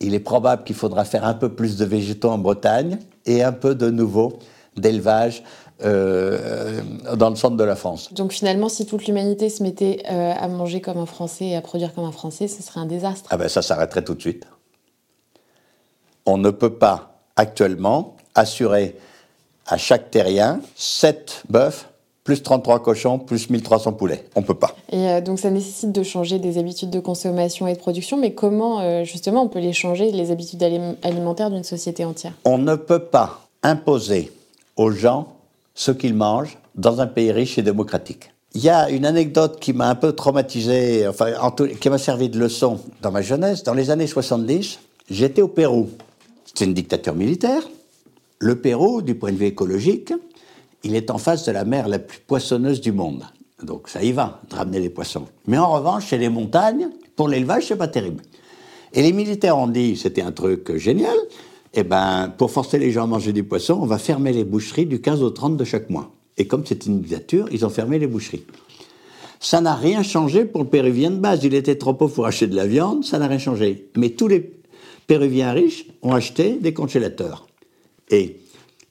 Il 0.00 0.12
est 0.12 0.20
probable 0.20 0.64
qu'il 0.64 0.76
faudra 0.76 1.04
faire 1.04 1.24
un 1.24 1.34
peu 1.34 1.48
plus 1.48 1.76
de 1.76 1.84
végétaux 1.86 2.30
en 2.30 2.38
Bretagne 2.38 2.98
et 3.24 3.42
un 3.42 3.52
peu 3.52 3.74
de 3.74 3.88
nouveau 3.88 4.38
d'élevage 4.76 5.42
euh, 5.82 6.80
dans 7.16 7.30
le 7.30 7.36
centre 7.36 7.56
de 7.56 7.64
la 7.64 7.74
France. 7.74 8.12
Donc 8.14 8.32
finalement, 8.32 8.68
si 8.68 8.86
toute 8.86 9.06
l'humanité 9.06 9.48
se 9.50 9.60
mettait 9.62 10.04
euh, 10.08 10.32
à 10.32 10.46
manger 10.46 10.80
comme 10.80 10.98
un 10.98 11.06
Français 11.06 11.46
et 11.46 11.56
à 11.56 11.60
produire 11.60 11.92
comme 11.92 12.04
un 12.04 12.12
Français, 12.12 12.46
ce 12.46 12.62
serait 12.62 12.78
un 12.78 12.86
désastre. 12.86 13.28
Ah 13.32 13.36
ben 13.36 13.48
ça 13.48 13.60
s'arrêterait 13.60 14.04
tout 14.04 14.14
de 14.14 14.20
suite. 14.20 14.46
On 16.26 16.38
ne 16.38 16.50
peut 16.50 16.74
pas 16.74 17.18
actuellement 17.34 18.14
assurer 18.36 18.96
à 19.66 19.76
chaque 19.76 20.12
terrien 20.12 20.60
7 20.76 21.42
bœufs 21.48 21.86
plus 22.22 22.42
33 22.42 22.80
cochons, 22.80 23.18
plus 23.18 23.50
1300 23.50 23.94
poulets. 23.94 24.24
On 24.36 24.42
ne 24.42 24.46
peut 24.46 24.54
pas. 24.54 24.76
Et 24.92 25.08
euh, 25.08 25.20
donc 25.20 25.40
ça 25.40 25.50
nécessite 25.50 25.90
de 25.90 26.02
changer 26.04 26.38
des 26.38 26.56
habitudes 26.56 26.90
de 26.90 27.00
consommation 27.00 27.66
et 27.66 27.74
de 27.74 27.78
production, 27.78 28.16
mais 28.16 28.32
comment 28.32 29.04
justement 29.04 29.42
on 29.42 29.48
peut 29.48 29.58
les 29.58 29.72
changer, 29.72 30.12
les 30.12 30.30
habitudes 30.30 30.62
alimentaires 31.02 31.50
d'une 31.50 31.64
société 31.64 32.04
entière? 32.04 32.32
On 32.44 32.58
ne 32.58 32.76
peut 32.76 33.04
pas 33.04 33.40
imposer 33.64 34.30
aux 34.76 34.90
gens 34.90 35.36
ce 35.74 35.90
qu'ils 35.90 36.14
mangent 36.14 36.58
dans 36.74 37.00
un 37.00 37.06
pays 37.06 37.32
riche 37.32 37.58
et 37.58 37.62
démocratique. 37.62 38.30
Il 38.54 38.62
y 38.62 38.68
a 38.68 38.88
une 38.90 39.04
anecdote 39.04 39.58
qui 39.58 39.72
m'a 39.72 39.88
un 39.88 39.94
peu 39.96 40.12
traumatisé, 40.12 41.08
enfin, 41.08 41.32
qui 41.80 41.90
m'a 41.90 41.98
servi 41.98 42.28
de 42.28 42.38
leçon 42.38 42.78
dans 43.02 43.10
ma 43.10 43.20
jeunesse. 43.20 43.64
Dans 43.64 43.74
les 43.74 43.90
années 43.90 44.06
70, 44.06 44.78
j'étais 45.10 45.42
au 45.42 45.48
Pérou. 45.48 45.90
C'est 46.44 46.64
une 46.64 46.74
dictature 46.74 47.14
militaire. 47.14 47.62
Le 48.38 48.60
Pérou, 48.60 49.02
du 49.02 49.16
point 49.16 49.32
de 49.32 49.36
vue 49.36 49.46
écologique, 49.46 50.12
il 50.84 50.94
est 50.94 51.10
en 51.10 51.18
face 51.18 51.44
de 51.44 51.52
la 51.52 51.64
mer 51.64 51.88
la 51.88 51.98
plus 51.98 52.20
poissonneuse 52.20 52.80
du 52.80 52.92
monde. 52.92 53.24
Donc 53.62 53.88
ça 53.88 54.02
y 54.02 54.12
va, 54.12 54.40
de 54.50 54.54
ramener 54.54 54.78
les 54.78 54.90
poissons. 54.90 55.26
Mais 55.46 55.58
en 55.58 55.72
revanche, 55.72 56.06
chez 56.06 56.18
les 56.18 56.28
montagnes, 56.28 56.88
pour 57.16 57.28
l'élevage, 57.28 57.66
c'est 57.66 57.76
pas 57.76 57.88
terrible. 57.88 58.22
Et 58.92 59.02
les 59.02 59.12
militaires 59.12 59.58
ont 59.58 59.66
dit, 59.66 59.96
c'était 59.96 60.22
un 60.22 60.32
truc 60.32 60.76
génial, 60.76 61.16
eh 61.76 61.84
ben, 61.84 62.32
pour 62.36 62.50
forcer 62.50 62.78
les 62.78 62.90
gens 62.90 63.04
à 63.04 63.06
manger 63.06 63.32
du 63.32 63.44
poisson, 63.44 63.78
on 63.80 63.86
va 63.86 63.98
fermer 63.98 64.32
les 64.32 64.44
boucheries 64.44 64.86
du 64.86 65.00
15 65.00 65.22
au 65.22 65.30
30 65.30 65.56
de 65.56 65.64
chaque 65.64 65.90
mois. 65.90 66.14
Et 66.36 66.46
comme 66.46 66.64
c'est 66.64 66.86
une 66.86 67.00
dictature, 67.00 67.48
ils 67.52 67.64
ont 67.64 67.70
fermé 67.70 67.98
les 67.98 68.06
boucheries. 68.06 68.44
Ça 69.40 69.60
n'a 69.60 69.74
rien 69.74 70.02
changé 70.02 70.44
pour 70.44 70.62
le 70.62 70.68
Péruvien 70.68 71.10
de 71.10 71.18
base. 71.18 71.44
Il 71.44 71.54
était 71.54 71.76
trop 71.76 71.94
pauvre 71.94 72.14
pour 72.14 72.26
acheter 72.26 72.46
de 72.46 72.56
la 72.56 72.66
viande, 72.66 73.04
ça 73.04 73.18
n'a 73.18 73.26
rien 73.26 73.38
changé. 73.38 73.90
Mais 73.96 74.10
tous 74.10 74.28
les 74.28 74.52
Péruviens 75.06 75.52
riches 75.52 75.86
ont 76.02 76.12
acheté 76.12 76.54
des 76.54 76.72
congélateurs. 76.72 77.46
Et 78.10 78.38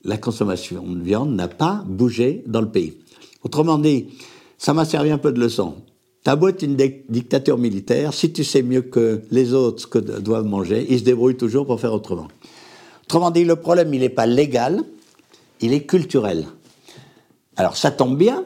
la 0.04 0.18
consommation 0.18 0.84
de 0.84 1.02
viande 1.02 1.34
n'a 1.34 1.48
pas 1.48 1.84
bougé 1.88 2.44
dans 2.46 2.62
le 2.62 2.70
pays. 2.70 2.94
Autrement 3.44 3.78
dit, 3.78 4.08
ça 4.58 4.74
m'a 4.74 4.86
servi 4.86 5.12
un 5.12 5.18
peu 5.18 5.32
de 5.32 5.40
leçon. 5.40 5.76
Ta 6.24 6.36
boîte 6.36 6.62
une 6.62 6.76
dictature 6.76 7.58
militaire, 7.58 8.14
si 8.14 8.32
tu 8.32 8.44
sais 8.44 8.62
mieux 8.62 8.84
que 8.84 9.22
les 9.32 9.54
autres 9.54 9.82
ce 9.82 9.88
que 9.88 10.00
doivent 10.00 10.46
manger, 10.46 10.86
ils 10.90 11.00
se 11.00 11.04
débrouillent 11.04 11.36
toujours 11.36 11.66
pour 11.66 11.82
faire 11.82 11.94
autrement. 11.94 12.28
Autrement 13.04 13.32
dit, 13.32 13.44
le 13.44 13.56
problème, 13.56 13.94
il 13.94 14.02
n'est 14.02 14.10
pas 14.10 14.26
légal, 14.26 14.84
il 15.62 15.74
est 15.74 15.84
culturel. 15.84 16.46
Alors 17.56 17.78
ça 17.78 17.92
tombe 17.92 18.18
bien, 18.18 18.44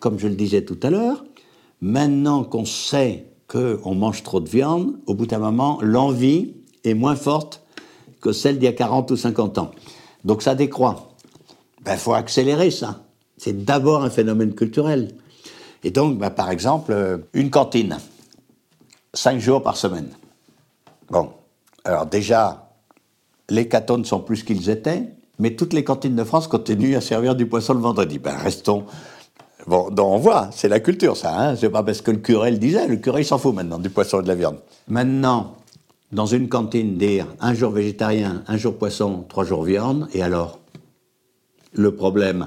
comme 0.00 0.18
je 0.18 0.28
le 0.28 0.34
disais 0.34 0.64
tout 0.64 0.78
à 0.82 0.90
l'heure, 0.90 1.24
maintenant 1.80 2.44
qu'on 2.44 2.64
sait 2.64 3.26
qu'on 3.48 3.94
mange 3.94 4.22
trop 4.22 4.40
de 4.40 4.48
viande, 4.48 4.94
au 5.06 5.14
bout 5.14 5.26
d'un 5.26 5.38
moment, 5.38 5.78
l'envie 5.82 6.54
est 6.84 6.94
moins 6.94 7.16
forte 7.16 7.62
que 8.20 8.32
celle 8.32 8.58
d'il 8.58 8.64
y 8.64 8.68
a 8.68 8.72
40 8.72 9.10
ou 9.10 9.16
50 9.16 9.58
ans. 9.58 9.70
Donc 10.24 10.42
ça 10.42 10.54
décroît. 10.54 11.10
Il 11.80 11.84
ben, 11.84 11.96
faut 11.96 12.14
accélérer 12.14 12.70
ça. 12.70 13.02
C'est 13.36 13.64
d'abord 13.64 14.02
un 14.02 14.10
phénomène 14.10 14.54
culturel. 14.54 15.14
Et 15.82 15.90
donc, 15.90 16.18
ben, 16.18 16.30
par 16.30 16.50
exemple, 16.50 16.92
euh, 16.92 17.18
une 17.34 17.50
cantine, 17.50 17.98
cinq 19.12 19.38
jours 19.38 19.62
par 19.62 19.76
semaine. 19.76 20.08
Bon, 21.10 21.30
alors 21.84 22.06
déjà, 22.06 22.63
les 23.50 23.68
catones 23.68 24.04
sont 24.04 24.20
plus 24.20 24.42
qu'ils 24.42 24.70
étaient, 24.70 25.04
mais 25.38 25.54
toutes 25.54 25.72
les 25.72 25.84
cantines 25.84 26.16
de 26.16 26.24
France 26.24 26.48
continuent 26.48 26.96
à 26.96 27.00
servir 27.00 27.34
du 27.34 27.46
poisson 27.46 27.74
le 27.74 27.80
vendredi. 27.80 28.18
Ben, 28.18 28.36
restons. 28.36 28.84
Bon, 29.66 29.90
on 29.98 30.18
voit, 30.18 30.50
c'est 30.52 30.68
la 30.68 30.80
culture, 30.80 31.16
ça. 31.16 31.38
Hein 31.38 31.56
c'est 31.56 31.70
pas 31.70 31.82
parce 31.82 32.02
que 32.02 32.10
le 32.10 32.18
curé 32.18 32.50
le 32.50 32.58
disait. 32.58 32.86
Le 32.86 32.96
curé, 32.96 33.22
il 33.22 33.24
s'en 33.24 33.38
fout 33.38 33.54
maintenant 33.54 33.78
du 33.78 33.90
poisson 33.90 34.20
et 34.20 34.22
de 34.22 34.28
la 34.28 34.34
viande. 34.34 34.58
Maintenant, 34.88 35.54
dans 36.12 36.26
une 36.26 36.48
cantine 36.48 36.96
dire 36.96 37.26
un 37.40 37.54
jour 37.54 37.72
végétarien, 37.72 38.44
un 38.46 38.56
jour 38.56 38.76
poisson, 38.76 39.24
trois 39.28 39.44
jours 39.44 39.64
viande, 39.64 40.08
et 40.12 40.22
alors 40.22 40.60
Le 41.72 41.94
problème, 41.94 42.46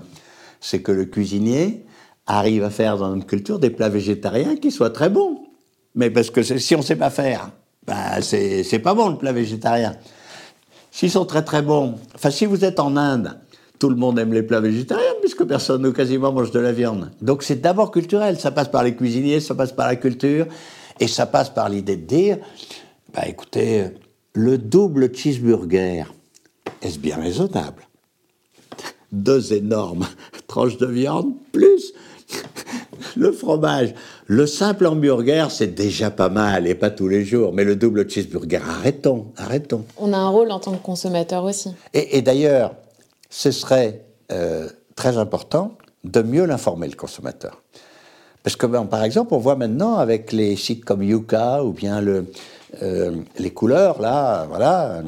c'est 0.61 0.81
que 0.81 0.93
le 0.93 1.03
cuisinier 1.05 1.85
arrive 2.27 2.63
à 2.63 2.69
faire 2.69 2.97
dans 2.97 3.13
notre 3.13 3.27
culture 3.27 3.59
des 3.59 3.69
plats 3.69 3.89
végétariens 3.89 4.55
qui 4.55 4.71
soient 4.71 4.89
très 4.89 5.09
bons. 5.09 5.43
Mais 5.95 6.09
parce 6.09 6.29
que 6.29 6.43
si 6.43 6.75
on 6.75 6.79
ne 6.79 6.83
sait 6.83 6.95
pas 6.95 7.09
faire, 7.09 7.51
ben 7.85 8.21
c'est 8.21 8.79
pas 8.79 8.93
bon 8.93 9.09
le 9.09 9.17
plat 9.17 9.33
végétarien. 9.33 9.97
S'ils 10.97 11.11
sont 11.11 11.25
très 11.25 11.43
très 11.43 11.61
bons, 11.61 11.99
enfin 12.15 12.31
si 12.31 12.47
vous 12.47 12.65
êtes 12.65 12.79
en 12.79 12.97
Inde, 12.97 13.37
tout 13.77 13.91
le 13.91 13.95
monde 13.95 14.17
aime 14.17 14.33
les 14.33 14.41
plats 14.41 14.61
végétariens 14.61 15.13
puisque 15.21 15.43
personne 15.43 15.85
ou 15.85 15.93
quasiment 15.93 16.33
mange 16.33 16.49
de 16.49 16.59
la 16.59 16.71
viande. 16.71 17.11
Donc 17.21 17.43
c'est 17.43 17.61
d'abord 17.61 17.91
culturel, 17.91 18.39
ça 18.39 18.49
passe 18.49 18.69
par 18.69 18.83
les 18.83 18.95
cuisiniers, 18.95 19.39
ça 19.39 19.53
passe 19.53 19.71
par 19.71 19.85
la 19.85 19.95
culture 19.95 20.47
et 20.99 21.07
ça 21.07 21.27
passe 21.27 21.51
par 21.51 21.69
l'idée 21.69 21.97
de 21.97 22.05
dire, 22.07 22.37
bah 23.13 23.27
écoutez, 23.27 23.89
le 24.33 24.57
double 24.57 25.15
cheeseburger, 25.15 26.05
est-ce 26.81 26.97
bien 26.97 27.17
raisonnable? 27.17 27.83
Deux 29.11 29.53
énormes 29.53 30.07
tranches 30.47 30.77
de 30.77 30.87
viande 30.87 31.31
plus 31.51 31.93
le 33.17 33.31
fromage. 33.31 33.93
Le 34.25 34.45
simple 34.45 34.85
hamburger, 34.85 35.51
c'est 35.51 35.73
déjà 35.73 36.11
pas 36.11 36.29
mal, 36.29 36.67
et 36.67 36.75
pas 36.75 36.89
tous 36.89 37.07
les 37.07 37.25
jours. 37.25 37.53
Mais 37.53 37.63
le 37.63 37.75
double 37.75 38.09
cheeseburger, 38.09 38.61
arrêtons, 38.67 39.27
arrêtons. 39.37 39.83
On 39.97 40.13
a 40.13 40.17
un 40.17 40.29
rôle 40.29 40.51
en 40.51 40.59
tant 40.59 40.71
que 40.71 40.83
consommateur 40.83 41.43
aussi. 41.43 41.71
Et, 41.93 42.21
d'ailleurs, 42.21 42.75
ce 43.29 43.51
serait 43.51 44.05
euh, 44.31 44.69
très 44.95 45.17
important 45.17 45.77
de 46.03 46.21
mieux 46.21 46.45
l'informer, 46.45 46.87
le 46.87 46.95
consommateur. 46.95 47.61
Parce 48.43 48.55
que, 48.55 48.65
ben, 48.65 48.85
par 48.85 49.03
exemple, 49.03 49.33
on 49.33 49.39
voit 49.39 49.55
maintenant 49.55 49.95
avec 49.95 50.31
les 50.31 50.55
sites 50.55 50.85
comme 50.85 51.03
Yuka 51.03 51.63
ou 51.63 51.73
bien 51.73 51.99
le, 51.99 52.31
euh, 52.81 53.11
les 53.37 53.51
couleurs, 53.51 54.01
là, 54.01 54.45
voilà, 54.47 55.01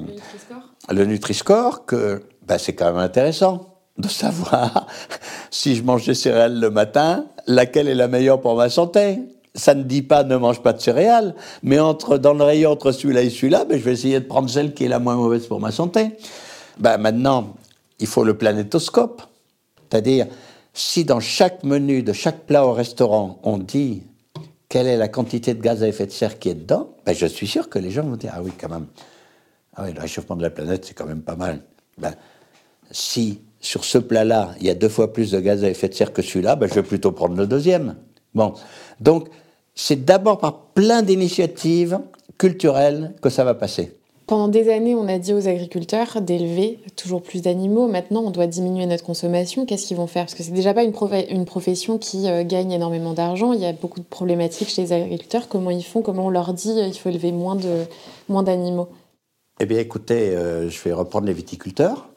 le 0.92 1.06
Nutri-Score, 1.06 1.86
que 1.86 2.22
ben, 2.46 2.58
c'est 2.58 2.74
quand 2.74 2.88
même 2.88 2.98
intéressant 2.98 3.69
de 4.00 4.08
savoir 4.08 4.88
si 5.52 5.76
je 5.76 5.84
mange 5.84 6.06
des 6.06 6.16
céréales 6.16 6.60
le 6.60 6.70
matin, 6.70 7.26
laquelle 7.48 7.88
est 7.88 7.96
la 7.96 8.08
meilleure 8.08 8.42
pour 8.42 8.56
ma 8.56 8.70
santé. 8.70 9.20
Ça 9.56 9.74
ne 9.74 9.84
dit 9.84 10.02
pas 10.02 10.24
ne 10.24 10.38
mange 10.38 10.62
pas 10.62 10.74
de 10.74 10.80
céréales, 10.80 11.36
mais 11.64 11.80
entre, 11.80 12.18
dans 12.18 12.34
le 12.34 12.44
rayon 12.44 12.72
entre 12.72 12.92
celui-là 12.92 13.24
et 13.24 13.30
celui-là, 13.30 13.66
ben, 13.66 13.78
je 13.78 13.84
vais 13.84 13.94
essayer 13.94 14.20
de 14.20 14.26
prendre 14.26 14.50
celle 14.50 14.74
qui 14.74 14.86
est 14.86 14.88
la 14.88 15.00
moins 15.00 15.16
mauvaise 15.16 15.48
pour 15.48 15.60
ma 15.60 15.72
santé. 15.72 16.12
Ben, 16.78 16.98
maintenant, 16.98 17.56
il 18.00 18.08
faut 18.08 18.24
le 18.24 18.38
planétoscope. 18.38 19.22
C'est-à-dire, 19.90 20.28
si 20.74 21.04
dans 21.04 21.20
chaque 21.20 21.64
menu 21.64 22.04
de 22.04 22.14
chaque 22.14 22.42
plat 22.42 22.66
au 22.66 22.74
restaurant, 22.74 23.40
on 23.44 23.58
dit 23.58 24.04
quelle 24.70 24.88
est 24.88 24.98
la 24.98 25.08
quantité 25.08 25.56
de 25.56 25.62
gaz 25.62 25.82
à 25.84 25.88
effet 25.88 26.06
de 26.06 26.12
serre 26.12 26.38
qui 26.38 26.50
est 26.50 26.56
dedans, 26.56 26.92
ben, 27.06 27.14
je 27.14 27.26
suis 27.26 27.48
sûr 27.48 27.70
que 27.70 27.80
les 27.80 27.92
gens 27.92 28.04
vont 28.04 28.16
dire 28.16 28.34
Ah 28.36 28.42
oui, 28.42 28.52
quand 28.58 28.70
même. 28.70 28.86
Ah 29.76 29.84
oui, 29.86 29.94
le 29.94 30.00
réchauffement 30.00 30.36
de 30.36 30.44
la 30.44 30.52
planète, 30.52 30.86
c'est 30.86 30.94
quand 30.94 31.08
même 31.08 31.22
pas 31.22 31.36
mal. 31.36 31.62
Ben, 31.98 32.14
si 32.92 33.42
sur 33.62 33.84
ce 33.84 33.98
plat-là, 33.98 34.56
il 34.60 34.68
y 34.68 34.70
a 34.70 34.74
deux 34.74 34.90
fois 34.90 35.14
plus 35.14 35.32
de 35.32 35.40
gaz 35.40 35.64
à 35.64 35.70
effet 35.70 35.90
de 35.90 35.94
serre 35.94 36.14
que 36.14 36.22
celui-là, 36.22 36.56
ben, 36.56 36.68
je 36.68 36.76
vais 36.76 36.84
plutôt 36.84 37.12
prendre 37.12 37.36
le 37.36 37.48
deuxième. 37.48 37.96
Bon. 38.34 38.54
Donc, 39.00 39.28
c'est 39.76 40.06
d'abord 40.06 40.40
par 40.40 40.60
plein 40.74 41.02
d'initiatives 41.02 42.00
culturelles 42.38 43.14
que 43.22 43.30
ça 43.30 43.44
va 43.44 43.54
passer. 43.54 43.94
Pendant 44.28 44.48
des 44.48 44.72
années, 44.72 44.94
on 44.94 45.08
a 45.08 45.18
dit 45.18 45.34
aux 45.34 45.48
agriculteurs 45.48 46.22
d'élever 46.22 46.78
toujours 46.96 47.24
plus 47.24 47.42
d'animaux. 47.42 47.88
Maintenant, 47.88 48.22
on 48.24 48.30
doit 48.30 48.46
diminuer 48.46 48.86
notre 48.86 49.04
consommation. 49.04 49.66
Qu'est-ce 49.66 49.88
qu'ils 49.88 49.98
vont 49.98 50.06
faire? 50.06 50.26
Parce 50.26 50.36
que 50.36 50.44
c'est 50.44 50.52
déjà 50.52 50.74
pas 50.76 50.84
une, 50.84 50.94
une 51.32 51.46
profession 51.46 51.98
qui 51.98 52.30
euh, 52.30 52.44
gagne 52.44 52.72
énormément 52.72 53.14
d'argent. 53.14 53.54
Il 53.54 53.60
y 53.60 53.66
a 53.66 53.74
beaucoup 53.74 54.00
de 54.00 54.06
problématiques 54.06 54.70
chez 54.70 54.84
les 54.84 54.94
agriculteurs. 54.94 55.48
Comment 55.48 55.72
ils 55.72 55.84
font? 55.84 56.04
Comment 56.04 56.28
on 56.28 56.30
leur 56.30 56.54
dit 56.54 56.76
qu'il 56.76 57.00
faut 57.00 57.10
élever 57.10 57.32
moins 57.32 57.56
d'animaux 57.56 58.76
moins 58.76 58.88
Eh 59.60 59.66
bien, 59.66 59.80
écoutez, 59.80 60.36
euh, 60.36 60.70
je 60.70 60.80
vais 60.84 60.94
reprendre 60.94 61.26
les 61.26 61.34
viticulteurs 61.34 62.10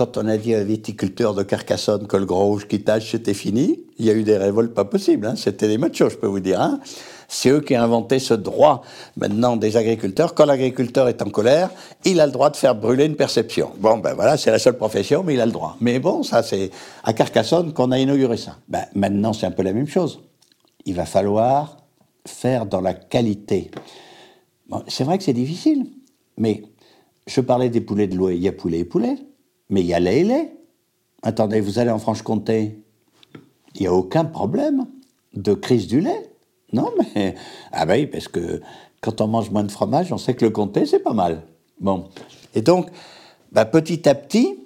quand 0.00 0.16
on 0.16 0.26
a 0.28 0.38
dit 0.38 0.54
à 0.54 0.64
viticulteur 0.64 1.34
de 1.34 1.42
Carcassonne 1.42 2.06
que 2.06 2.16
le 2.16 2.24
gros 2.24 2.46
rouge 2.46 2.66
qui 2.66 2.80
tâche, 2.80 3.10
c'était 3.10 3.34
fini, 3.34 3.80
il 3.98 4.06
y 4.06 4.10
a 4.10 4.14
eu 4.14 4.22
des 4.22 4.38
révoltes 4.38 4.72
pas 4.72 4.86
possibles. 4.86 5.26
Hein. 5.26 5.34
C'était 5.36 5.68
des 5.68 5.76
machos, 5.76 6.08
je 6.08 6.16
peux 6.16 6.26
vous 6.26 6.40
dire. 6.40 6.58
Hein. 6.58 6.80
C'est 7.28 7.50
eux 7.50 7.60
qui 7.60 7.76
ont 7.76 7.82
inventé 7.82 8.18
ce 8.18 8.32
droit 8.32 8.80
maintenant 9.18 9.58
des 9.58 9.76
agriculteurs. 9.76 10.32
Quand 10.32 10.46
l'agriculteur 10.46 11.06
est 11.08 11.20
en 11.20 11.28
colère, 11.28 11.68
il 12.06 12.18
a 12.18 12.24
le 12.24 12.32
droit 12.32 12.48
de 12.48 12.56
faire 12.56 12.74
brûler 12.74 13.04
une 13.04 13.14
perception. 13.14 13.72
Bon, 13.76 13.98
ben 13.98 14.14
voilà, 14.14 14.38
c'est 14.38 14.50
la 14.50 14.58
seule 14.58 14.78
profession, 14.78 15.22
mais 15.22 15.34
il 15.34 15.40
a 15.42 15.44
le 15.44 15.52
droit. 15.52 15.76
Mais 15.82 15.98
bon, 15.98 16.22
ça, 16.22 16.42
c'est 16.42 16.70
à 17.04 17.12
Carcassonne 17.12 17.74
qu'on 17.74 17.90
a 17.90 17.98
inauguré 17.98 18.38
ça. 18.38 18.56
Ben, 18.70 18.86
maintenant, 18.94 19.34
c'est 19.34 19.44
un 19.44 19.50
peu 19.50 19.62
la 19.62 19.74
même 19.74 19.86
chose. 19.86 20.20
Il 20.86 20.94
va 20.94 21.04
falloir 21.04 21.76
faire 22.26 22.64
dans 22.64 22.80
la 22.80 22.94
qualité. 22.94 23.70
C'est 24.88 25.04
vrai 25.04 25.18
que 25.18 25.24
c'est 25.24 25.34
difficile, 25.34 25.90
mais 26.38 26.62
je 27.26 27.42
parlais 27.42 27.68
des 27.68 27.82
poulets 27.82 28.06
de 28.06 28.16
l'eau, 28.16 28.30
il 28.30 28.40
y 28.40 28.48
a 28.48 28.52
poulet 28.52 28.78
et 28.78 28.84
poulet. 28.86 29.18
Mais 29.70 29.80
il 29.80 29.86
y 29.86 29.94
a 29.94 30.00
et 30.00 30.24
lait. 30.24 30.52
Attendez, 31.22 31.60
vous 31.60 31.78
allez 31.78 31.90
en 31.90 31.98
Franche-Comté, 31.98 32.82
il 33.74 33.80
n'y 33.80 33.86
a 33.86 33.92
aucun 33.92 34.24
problème 34.24 34.86
de 35.34 35.54
crise 35.54 35.86
du 35.86 36.00
lait. 36.00 36.30
Non, 36.72 36.90
mais. 37.14 37.34
Ah 37.72 37.86
ben 37.86 38.00
oui, 38.00 38.06
parce 38.06 38.28
que 38.28 38.60
quand 39.00 39.20
on 39.20 39.28
mange 39.28 39.50
moins 39.50 39.64
de 39.64 39.70
fromage, 39.70 40.12
on 40.12 40.18
sait 40.18 40.34
que 40.34 40.44
le 40.44 40.50
comté, 40.50 40.86
c'est 40.86 41.00
pas 41.00 41.12
mal. 41.12 41.42
Bon. 41.80 42.08
Et 42.54 42.62
donc, 42.62 42.88
bah, 43.52 43.64
petit 43.64 44.08
à 44.08 44.14
petit, 44.14 44.58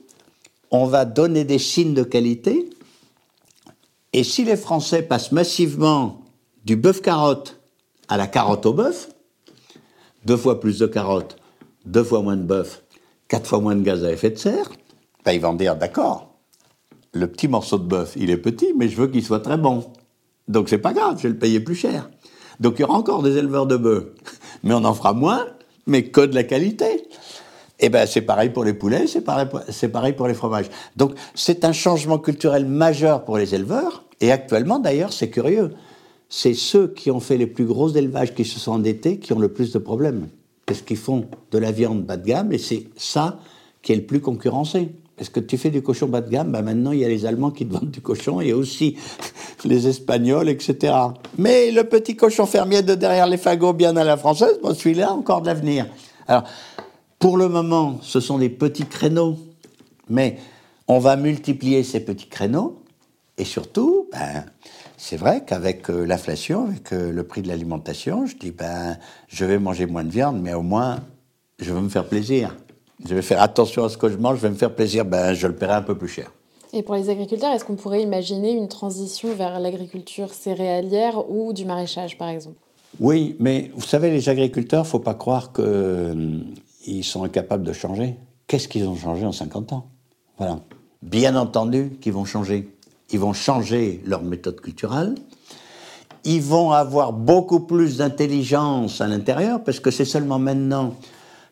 on 0.71 0.87
va 0.87 1.05
donner 1.05 1.45
des 1.45 1.59
signes 1.59 1.95
de 1.95 2.03
qualité. 2.03 2.71
Et 4.13 4.25
si 4.25 4.45
les 4.45 4.57
Français 4.57 5.03
passent 5.03 5.33
massivement 5.33 6.21
du 6.65 6.77
bœuf 6.77 7.01
carotte 7.01 7.61
à 8.09 8.17
la 8.17 8.27
carotte 8.27 8.67
au 8.67 8.73
bœuf, 8.73 9.11
deux 10.25 10.37
fois 10.37 10.61
plus 10.61 10.79
de 10.79 10.87
carottes, 10.87 11.37
deux 11.85 12.05
fois 12.05 12.23
moins 12.23 12.37
de 12.37 12.43
bœuf, 12.43 12.83
quatre 13.29 13.47
fois 13.47 13.61
moins 13.61 13.77
de 13.77 13.83
gaz 13.83 14.05
à 14.05 14.13
effet 14.13 14.31
de 14.31 14.39
serre, 14.39 14.71
vont 15.41 15.55
dire 15.55 15.77
d'accord, 15.77 16.35
le 17.13 17.27
petit 17.27 17.49
morceau 17.49 17.79
de 17.79 17.85
bœuf, 17.85 18.15
il 18.17 18.31
est 18.31 18.37
petit, 18.37 18.73
mais 18.77 18.89
je 18.89 18.97
veux 18.97 19.07
qu'il 19.07 19.25
soit 19.25 19.41
très 19.41 19.57
bon. 19.57 19.85
Donc 20.49 20.69
c'est 20.69 20.79
pas 20.79 20.93
grave, 20.93 21.17
je 21.19 21.25
vais 21.25 21.31
le 21.31 21.39
payer 21.39 21.61
plus 21.61 21.75
cher. 21.75 22.11
Donc 22.61 22.75
il 22.79 22.83
y 22.83 22.85
aura 22.85 22.95
encore 22.95 23.23
des 23.23 23.37
éleveurs 23.37 23.67
de 23.67 23.77
bœufs, 23.77 24.15
mais 24.63 24.75
on 24.75 24.85
en 24.85 24.95
fera 24.95 25.13
moins, 25.13 25.47
mais 25.87 26.05
que 26.05 26.21
de 26.21 26.35
la 26.35 26.45
qualité. 26.45 27.09
Eh 27.81 27.89
ben 27.89 28.07
c'est 28.07 28.23
pareil 28.23 28.51
pour 28.51 28.65
les 28.65 28.75
poulets, 28.75 29.07
c'est 29.07 29.21
pareil 29.89 30.13
pour 30.13 30.29
les 30.29 30.35
fromages. 30.35 30.71
Donc 30.97 31.15
c'est 31.35 31.65
un 31.65 31.73
changement 31.73 32.19
culturel 32.19 32.67
majeur 32.67 33.25
pour 33.25 33.39
les 33.39 33.55
éleveurs. 33.55 34.05
Et 34.21 34.31
actuellement, 34.31 34.79
d'ailleurs, 34.79 35.13
c'est 35.13 35.29
curieux. 35.29 35.73
C'est 36.29 36.55
ceux 36.55 36.89
qui 36.89 37.11
ont 37.11 37.21
fait 37.21 37.37
les 37.37 37.47
plus 37.47 37.65
gros 37.65 37.91
élevages, 37.91 38.35
qui 38.35 38.45
se 38.45 38.59
sont 38.59 38.73
endettés, 38.73 39.19
qui 39.19 39.33
ont 39.33 39.39
le 39.39 39.53
plus 39.53 39.73
de 39.73 39.79
problèmes. 39.79 40.29
Parce 40.67 40.83
qu'ils 40.83 40.97
font 40.97 41.27
de 41.51 41.59
la 41.59 41.73
viande 41.73 42.05
bas 42.05 42.17
de 42.17 42.25
gamme, 42.25 42.53
et 42.53 42.59
c'est 42.59 42.87
ça 42.97 43.39
qui 43.83 43.93
est 43.93 43.97
le 43.97 44.07
plus 44.07 44.21
concurrencé. 44.21 44.93
Est-ce 45.19 45.31
que 45.31 45.41
tu 45.41 45.57
fais 45.59 45.71
du 45.71 45.81
cochon 45.81 46.09
bas 46.09 46.21
de 46.21 46.29
gamme? 46.29 46.51
Ben 46.51 46.63
Maintenant, 46.63 46.93
il 46.93 46.99
y 46.99 47.05
a 47.05 47.09
les 47.09 47.25
Allemands 47.25 47.53
qui 47.53 47.67
te 47.67 47.73
vendent 47.73 47.91
du 47.91 48.01
cochon 48.01 48.41
et 48.41 48.53
aussi 48.53 48.97
les 49.65 49.87
Espagnols, 49.87 50.49
etc. 50.49 50.95
Mais 51.39 51.71
le 51.71 51.85
petit 51.85 52.17
cochon 52.17 52.47
fermier 52.47 52.83
de 52.83 52.95
derrière 52.95 53.27
les 53.27 53.37
fagots, 53.37 53.73
bien 53.73 53.97
à 53.97 54.05
la 54.05 54.17
française, 54.17 54.59
bon, 54.63 54.75
celui-là, 54.75 55.13
encore 55.13 55.43
de 55.43 55.47
l'avenir. 55.47 55.87
Alors, 56.27 56.45
pour 57.19 57.37
le 57.37 57.49
moment, 57.49 57.99
ce 58.03 58.19
sont 58.19 58.39
des 58.39 58.49
petits 58.49 58.87
créneaux, 58.87 59.37
mais 60.11 60.39
on 60.89 60.99
va 60.99 61.17
multiplier 61.17 61.85
ces 61.85 62.01
petits 62.01 62.29
créneaux 62.29 62.83
et 63.39 63.45
surtout, 63.45 64.09
ben, 64.13 64.45
c'est 64.97 65.17
vrai 65.17 65.45
qu'avec 65.45 65.91
euh, 65.91 66.05
l'inflation, 66.05 66.67
avec 66.67 66.93
euh, 66.93 67.13
le 67.13 67.25
prix 67.25 67.43
de 67.43 67.49
l'alimentation, 67.49 68.27
je 68.27 68.37
dis, 68.37 68.51
ben, 68.51 68.97
je 69.29 69.45
vais 69.45 69.59
manger 69.59 69.87
moins 69.87 70.05
de 70.05 70.11
viande, 70.11 70.41
mais 70.41 70.55
au 70.55 70.63
moins, 70.63 71.01
je 71.59 71.73
veux 71.73 71.81
me 71.81 71.89
faire 71.89 72.07
plaisir 72.07 72.57
je 73.09 73.15
vais 73.15 73.23
faire 73.23 73.43
attention 73.43 73.85
à 73.85 73.89
ce 73.89 73.97
que 73.97 74.09
je 74.09 74.17
mange, 74.17 74.37
je 74.37 74.43
vais 74.43 74.51
me 74.51 74.55
faire 74.55 74.75
plaisir, 74.75 75.05
ben, 75.05 75.35
je 75.35 75.47
le 75.47 75.55
paierai 75.55 75.75
un 75.75 75.83
peu 75.83 75.97
plus 75.97 76.09
cher. 76.09 76.33
Et 76.73 76.83
pour 76.83 76.97
les 76.97 77.09
agriculteurs, 77.09 77.53
est-ce 77.53 77.65
qu'on 77.65 77.77
pourrait 77.77 78.03
imaginer 78.03 78.53
une 78.53 78.69
transition 78.69 79.33
vers 79.35 79.61
l'agriculture 79.61 80.35
céréalière 80.35 81.31
ou 81.31 81.53
du 81.53 81.65
maraîchage, 81.65 82.19
par 82.19 82.29
exemple? 82.29 82.57
Oui, 82.99 83.37
mais 83.39 83.71
vous 83.75 83.87
savez, 83.87 84.11
les 84.11 84.29
agriculteurs, 84.29 84.81
il 84.81 84.87
ne 84.87 84.91
faut 84.91 84.99
pas 84.99 85.15
croire 85.15 85.53
qu'ils 85.53 85.65
euh, 85.65 87.03
sont 87.03 87.23
incapables 87.23 87.63
de 87.63 87.73
changer. 87.73 88.17
Qu'est-ce 88.47 88.67
qu'ils 88.67 88.87
ont 88.89 88.97
changé 88.97 89.25
en 89.25 89.33
50 89.33 89.73
ans? 89.73 89.87
Voilà. 90.39 90.61
Bien 91.03 91.37
entendu 91.37 91.97
qu'ils 92.01 92.13
vont 92.13 92.25
changer. 92.25 92.69
Ils 93.13 93.21
vont 93.21 93.33
changer 93.33 94.03
leur 94.05 94.23
méthode 94.23 94.61
culturelle. 94.61 95.15
Ils 96.25 96.43
vont 96.43 96.73
avoir 96.73 97.13
beaucoup 97.13 97.61
plus 97.61 97.99
d'intelligence 97.99 99.01
à 99.01 99.07
l'intérieur, 99.07 99.63
parce 99.63 99.79
que 99.79 99.91
c'est 99.91 100.05
seulement 100.05 100.39
maintenant 100.39 100.95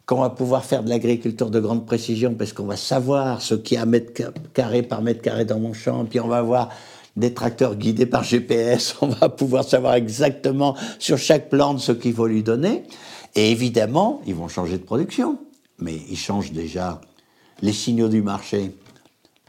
qu'on 0.06 0.20
va 0.20 0.30
pouvoir 0.30 0.64
faire 0.64 0.82
de 0.82 0.88
l'agriculture 0.88 1.50
de 1.50 1.60
grande 1.60 1.86
précision 1.86 2.34
parce 2.34 2.52
qu'on 2.52 2.66
va 2.66 2.76
savoir 2.76 3.40
ce 3.40 3.54
qu'il 3.54 3.76
y 3.76 3.80
a 3.80 3.86
mètre 3.86 4.12
carré 4.52 4.82
par 4.82 5.02
mètre 5.02 5.22
carré 5.22 5.44
dans 5.44 5.58
mon 5.58 5.72
champ, 5.72 6.04
puis 6.04 6.20
on 6.20 6.28
va 6.28 6.38
avoir 6.38 6.70
des 7.16 7.34
tracteurs 7.34 7.76
guidés 7.76 8.06
par 8.06 8.24
GPS, 8.24 8.96
on 9.02 9.08
va 9.08 9.28
pouvoir 9.28 9.64
savoir 9.64 9.94
exactement 9.94 10.76
sur 10.98 11.18
chaque 11.18 11.48
plante 11.48 11.80
ce 11.80 11.92
qu'il 11.92 12.14
faut 12.14 12.26
lui 12.26 12.42
donner. 12.42 12.84
Et 13.34 13.50
évidemment, 13.50 14.20
ils 14.26 14.34
vont 14.34 14.48
changer 14.48 14.78
de 14.78 14.82
production, 14.82 15.38
mais 15.78 15.94
ils 16.10 16.18
changent 16.18 16.52
déjà 16.52 17.00
les 17.60 17.72
signaux 17.72 18.08
du 18.08 18.22
marché. 18.22 18.76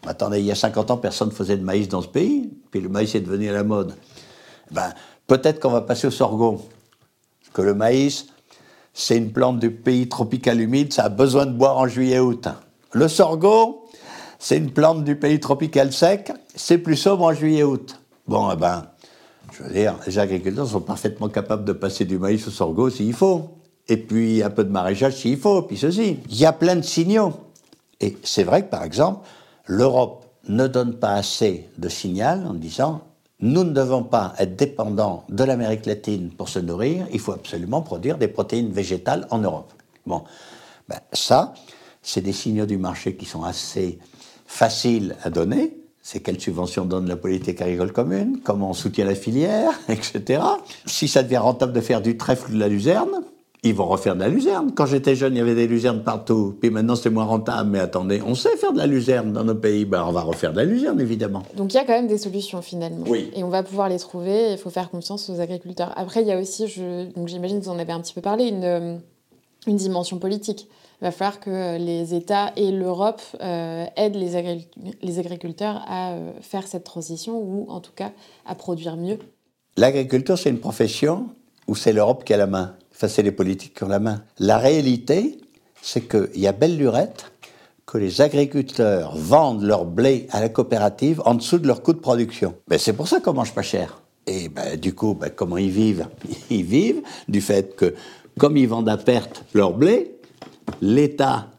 Attendez, 0.05 0.39
il 0.39 0.45
y 0.45 0.51
a 0.51 0.55
50 0.55 0.91
ans, 0.91 0.97
personne 0.97 1.29
ne 1.29 1.33
faisait 1.33 1.57
de 1.57 1.63
maïs 1.63 1.87
dans 1.87 2.01
ce 2.01 2.07
pays, 2.07 2.49
puis 2.71 2.81
le 2.81 2.89
maïs 2.89 3.15
est 3.15 3.21
devenu 3.21 3.49
à 3.49 3.53
la 3.53 3.63
mode. 3.63 3.95
Ben, 4.71 4.93
peut-être 5.27 5.59
qu'on 5.59 5.71
va 5.71 5.81
passer 5.81 6.07
au 6.07 6.11
sorgho, 6.11 6.61
que 7.53 7.61
le 7.61 7.73
maïs, 7.73 8.27
c'est 8.93 9.17
une 9.17 9.31
plante 9.31 9.59
du 9.59 9.71
pays 9.71 10.07
tropical 10.07 10.61
humide, 10.61 10.93
ça 10.93 11.05
a 11.05 11.09
besoin 11.09 11.45
de 11.45 11.51
boire 11.51 11.77
en 11.77 11.87
juillet-août. 11.87 12.47
Le 12.91 13.07
sorgho, 13.07 13.85
c'est 14.39 14.57
une 14.57 14.71
plante 14.71 15.03
du 15.03 15.15
pays 15.15 15.39
tropical 15.39 15.91
sec, 15.91 16.31
c'est 16.55 16.77
plus 16.77 16.95
sobre 16.95 17.23
en 17.23 17.33
juillet-août. 17.33 17.99
Bon, 18.27 18.51
eh 18.51 18.55
ben, 18.55 18.85
je 19.51 19.63
veux 19.63 19.73
dire, 19.73 19.95
les 20.05 20.19
agriculteurs 20.19 20.67
sont 20.67 20.81
parfaitement 20.81 21.29
capables 21.29 21.65
de 21.65 21.73
passer 21.73 22.05
du 22.05 22.17
maïs 22.17 22.47
au 22.47 22.51
sorgho 22.51 22.89
s'il 22.89 23.13
faut. 23.13 23.49
Et 23.87 23.97
puis 23.97 24.41
un 24.41 24.49
peu 24.49 24.63
de 24.63 24.71
maraîchage 24.71 25.17
s'il 25.17 25.37
faut, 25.37 25.61
puis 25.63 25.77
ceci. 25.77 26.19
Il 26.29 26.37
y 26.37 26.45
a 26.45 26.53
plein 26.53 26.75
de 26.75 26.81
signaux. 26.81 27.33
Et 27.99 28.17
c'est 28.23 28.43
vrai 28.43 28.63
que, 28.63 28.69
par 28.69 28.83
exemple, 28.83 29.25
l'Europe 29.67 30.25
ne 30.47 30.67
donne 30.67 30.95
pas 30.95 31.13
assez 31.13 31.69
de 31.77 31.89
signal 31.89 32.45
en 32.47 32.53
disant 32.53 33.01
nous 33.43 33.65
ne 33.65 33.73
devons 33.73 34.03
pas 34.03 34.33
être 34.39 34.55
dépendants 34.55 35.25
de 35.27 35.43
l'Amérique 35.43 35.85
latine 35.85 36.29
pour 36.29 36.47
se 36.47 36.59
nourrir, 36.59 37.05
il 37.11 37.19
faut 37.19 37.33
absolument 37.33 37.81
produire 37.81 38.17
des 38.17 38.29
protéines 38.29 38.71
végétales 38.71 39.27
en 39.31 39.39
Europe. 39.39 39.73
Bon, 40.05 40.23
ben, 40.87 40.99
ça, 41.11 41.53
c'est 42.01 42.21
des 42.21 42.31
signaux 42.31 42.65
du 42.65 42.77
marché 42.77 43.17
qui 43.17 43.25
sont 43.25 43.43
assez 43.43 43.99
faciles 44.45 45.17
à 45.23 45.29
donner. 45.29 45.77
C'est 46.01 46.21
quelle 46.21 46.39
subvention 46.39 46.85
donne 46.85 47.09
la 47.09 47.17
politique 47.17 47.61
agricole 47.61 47.91
commune, 47.91 48.39
comment 48.41 48.69
on 48.69 48.73
soutient 48.73 49.03
la 49.03 49.15
filière, 49.15 49.73
etc. 49.89 50.41
Si 50.85 51.09
ça 51.09 51.21
devient 51.21 51.37
rentable 51.37 51.73
de 51.73 51.81
faire 51.81 52.01
du 52.01 52.15
trèfle 52.15 52.51
ou 52.51 52.53
de 52.53 52.59
la 52.59 52.69
luzerne, 52.69 53.23
ils 53.63 53.73
vont 53.73 53.85
refaire 53.85 54.15
de 54.15 54.19
la 54.19 54.27
luzerne. 54.27 54.73
Quand 54.75 54.85
j'étais 54.85 55.15
jeune, 55.15 55.35
il 55.35 55.37
y 55.37 55.41
avait 55.41 55.55
des 55.55 55.67
luzernes 55.67 56.03
partout. 56.03 56.55
Puis 56.59 56.69
maintenant, 56.69 56.95
c'est 56.95 57.09
moins 57.09 57.23
rentable. 57.23 57.69
Mais 57.69 57.79
attendez, 57.79 58.21
on 58.25 58.35
sait 58.35 58.55
faire 58.57 58.73
de 58.73 58.77
la 58.77 58.87
luzerne 58.87 59.31
dans 59.31 59.45
nos 59.45 59.55
pays. 59.55 59.85
Ben, 59.85 60.03
on 60.05 60.11
va 60.11 60.21
refaire 60.21 60.51
de 60.51 60.57
la 60.57 60.65
luzerne, 60.65 60.99
évidemment. 60.99 61.43
Donc 61.55 61.73
il 61.73 61.77
y 61.77 61.79
a 61.79 61.85
quand 61.85 61.93
même 61.93 62.07
des 62.07 62.17
solutions 62.17 62.61
finalement. 62.61 63.05
Oui. 63.07 63.31
Et 63.35 63.43
on 63.43 63.49
va 63.49 63.63
pouvoir 63.63 63.87
les 63.87 63.99
trouver. 63.99 64.51
Il 64.51 64.57
faut 64.57 64.69
faire 64.69 64.89
confiance 64.89 65.29
aux 65.29 65.39
agriculteurs. 65.39 65.93
Après, 65.95 66.21
il 66.21 66.27
y 66.27 66.31
a 66.31 66.39
aussi, 66.39 66.67
je... 66.67 67.09
donc 67.13 67.29
j'imagine 67.29 67.59
que 67.59 67.65
vous 67.65 67.71
en 67.71 67.79
avez 67.79 67.93
un 67.93 68.01
petit 68.01 68.13
peu 68.13 68.21
parlé, 68.21 68.47
une, 68.47 68.63
euh, 68.65 68.97
une 69.65 69.77
dimension 69.77 70.19
politique. 70.19 70.67
Il 71.01 71.05
va 71.05 71.11
falloir 71.11 71.39
que 71.39 71.77
les 71.77 72.13
États 72.13 72.51
et 72.55 72.71
l'Europe 72.71 73.21
euh, 73.41 73.85
aident 73.95 74.15
les, 74.15 74.67
les, 75.01 75.19
agriculteurs 75.19 75.83
à 75.87 76.11
euh, 76.11 76.31
faire 76.41 76.67
cette 76.67 76.83
transition 76.83 77.37
ou 77.37 77.65
en 77.69 77.79
tout 77.81 77.91
cas 77.95 78.11
à 78.45 78.55
produire 78.55 78.95
mieux. 78.95 79.19
L'agriculture, 79.75 80.37
c'est 80.37 80.49
une 80.49 80.59
profession 80.59 81.27
où 81.67 81.75
c'est 81.75 81.93
l'Europe 81.93 82.23
qui 82.23 82.33
a 82.33 82.37
la 82.37 82.47
main 82.47 82.75
c'est 82.93 83.23
les 83.23 83.31
politiques 83.31 83.73
qui 83.75 83.83
ont 83.83 83.89
la 83.89 83.99
main. 83.99 84.23
La 84.39 84.57
réalité, 84.57 85.39
c'est 85.81 86.07
qu'il 86.07 86.39
y 86.39 86.47
a 86.47 86.51
belle 86.51 86.77
lurette 86.77 87.31
que 87.85 87.97
les 87.97 88.21
agriculteurs 88.21 89.15
vendent 89.15 89.63
leur 89.63 89.85
blé 89.85 90.27
à 90.31 90.39
la 90.39 90.49
coopérative 90.49 91.21
en 91.25 91.35
dessous 91.35 91.59
de 91.59 91.67
leur 91.67 91.83
coût 91.83 91.93
de 91.93 91.99
production. 91.99 92.55
Ben, 92.67 92.79
c'est 92.79 92.93
pour 92.93 93.07
ça 93.07 93.19
qu'on 93.19 93.33
mange 93.33 93.53
pas 93.53 93.61
cher. 93.61 94.01
Et 94.25 94.47
ben, 94.47 94.77
du 94.77 94.95
coup, 94.95 95.13
ben, 95.13 95.29
comment 95.29 95.57
ils 95.57 95.69
vivent? 95.69 96.07
Ils 96.49 96.63
vivent 96.63 97.01
du 97.27 97.41
fait 97.41 97.75
que, 97.75 97.93
comme 98.39 98.57
ils 98.57 98.67
vendent 98.67 98.89
à 98.89 98.97
perte 98.97 99.43
leur 99.53 99.73
blé, 99.73 100.15
l'État 100.81 101.49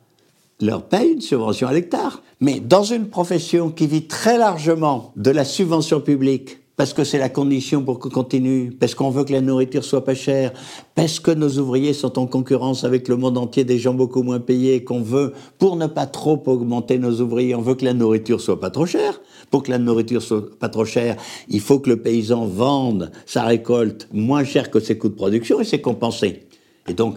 leur 0.61 0.85
paye 0.85 1.13
une 1.13 1.21
subvention 1.21 1.69
à 1.69 1.73
l'hectare. 1.73 2.23
Mais 2.41 2.59
dans 2.61 2.85
une 2.85 3.09
profession 3.09 3.71
qui 3.71 3.87
vit 3.87 4.07
très 4.07 4.39
largement 4.39 5.13
de 5.17 5.31
la 5.31 5.45
subvention 5.45 6.01
publique, 6.01 6.59
parce 6.77 6.93
que 6.93 7.05
c'est 7.05 7.19
la 7.19 7.29
condition 7.29 7.83
pour 7.83 8.01
qu'on 8.01 8.09
continue, 8.09 8.73
parce 8.73 8.95
qu'on 8.95 9.11
veut 9.11 9.25
que 9.25 9.33
la 9.33 9.41
nourriture 9.41 9.85
soit 9.85 10.05
pas 10.05 10.15
chère, 10.15 10.53
parce 10.95 11.21
que 11.21 11.31
nos 11.31 11.59
ouvriers 11.59 11.93
sont 11.93 12.19
en 12.19 12.27
concurrence 12.27 12.83
avec 12.83 13.07
le 13.09 13.17
monde 13.17 13.39
entier, 13.39 13.65
des 13.65 13.79
gens 13.79 13.95
beaucoup 13.95 14.23
moins 14.23 14.41
payés, 14.41 14.83
qu'on 14.83 15.01
veut, 15.01 15.33
pour 15.59 15.77
ne 15.77 15.87
pas 15.87 16.07
trop 16.07 16.43
augmenter 16.47 16.99
nos 16.99 17.21
ouvriers, 17.21 17.55
on 17.55 17.61
veut 17.61 17.77
que 17.77 17.85
la 17.85 17.95
nourriture 17.95 18.41
soit 18.41 18.59
pas 18.59 18.71
trop 18.71 18.87
chère. 18.87 19.21
Pour 19.51 19.63
que 19.63 19.71
la 19.71 19.79
nourriture 19.79 20.23
soit 20.23 20.59
pas 20.59 20.69
trop 20.69 20.85
chère, 20.85 21.17
il 21.49 21.61
faut 21.61 21.79
que 21.79 21.91
le 21.91 22.03
paysan 22.03 22.47
vende 22.47 23.13
sa 23.25 23.45
récolte 23.45 24.09
moins 24.13 24.43
cher 24.43 24.71
que 24.71 24.81
ses 24.81 24.99
coûts 24.99 25.11
de 25.11 25.15
production 25.15 25.61
et 25.61 25.65
c'est 25.65 25.81
compensé. 25.81 26.47
Et 26.89 26.95
donc, 26.95 27.17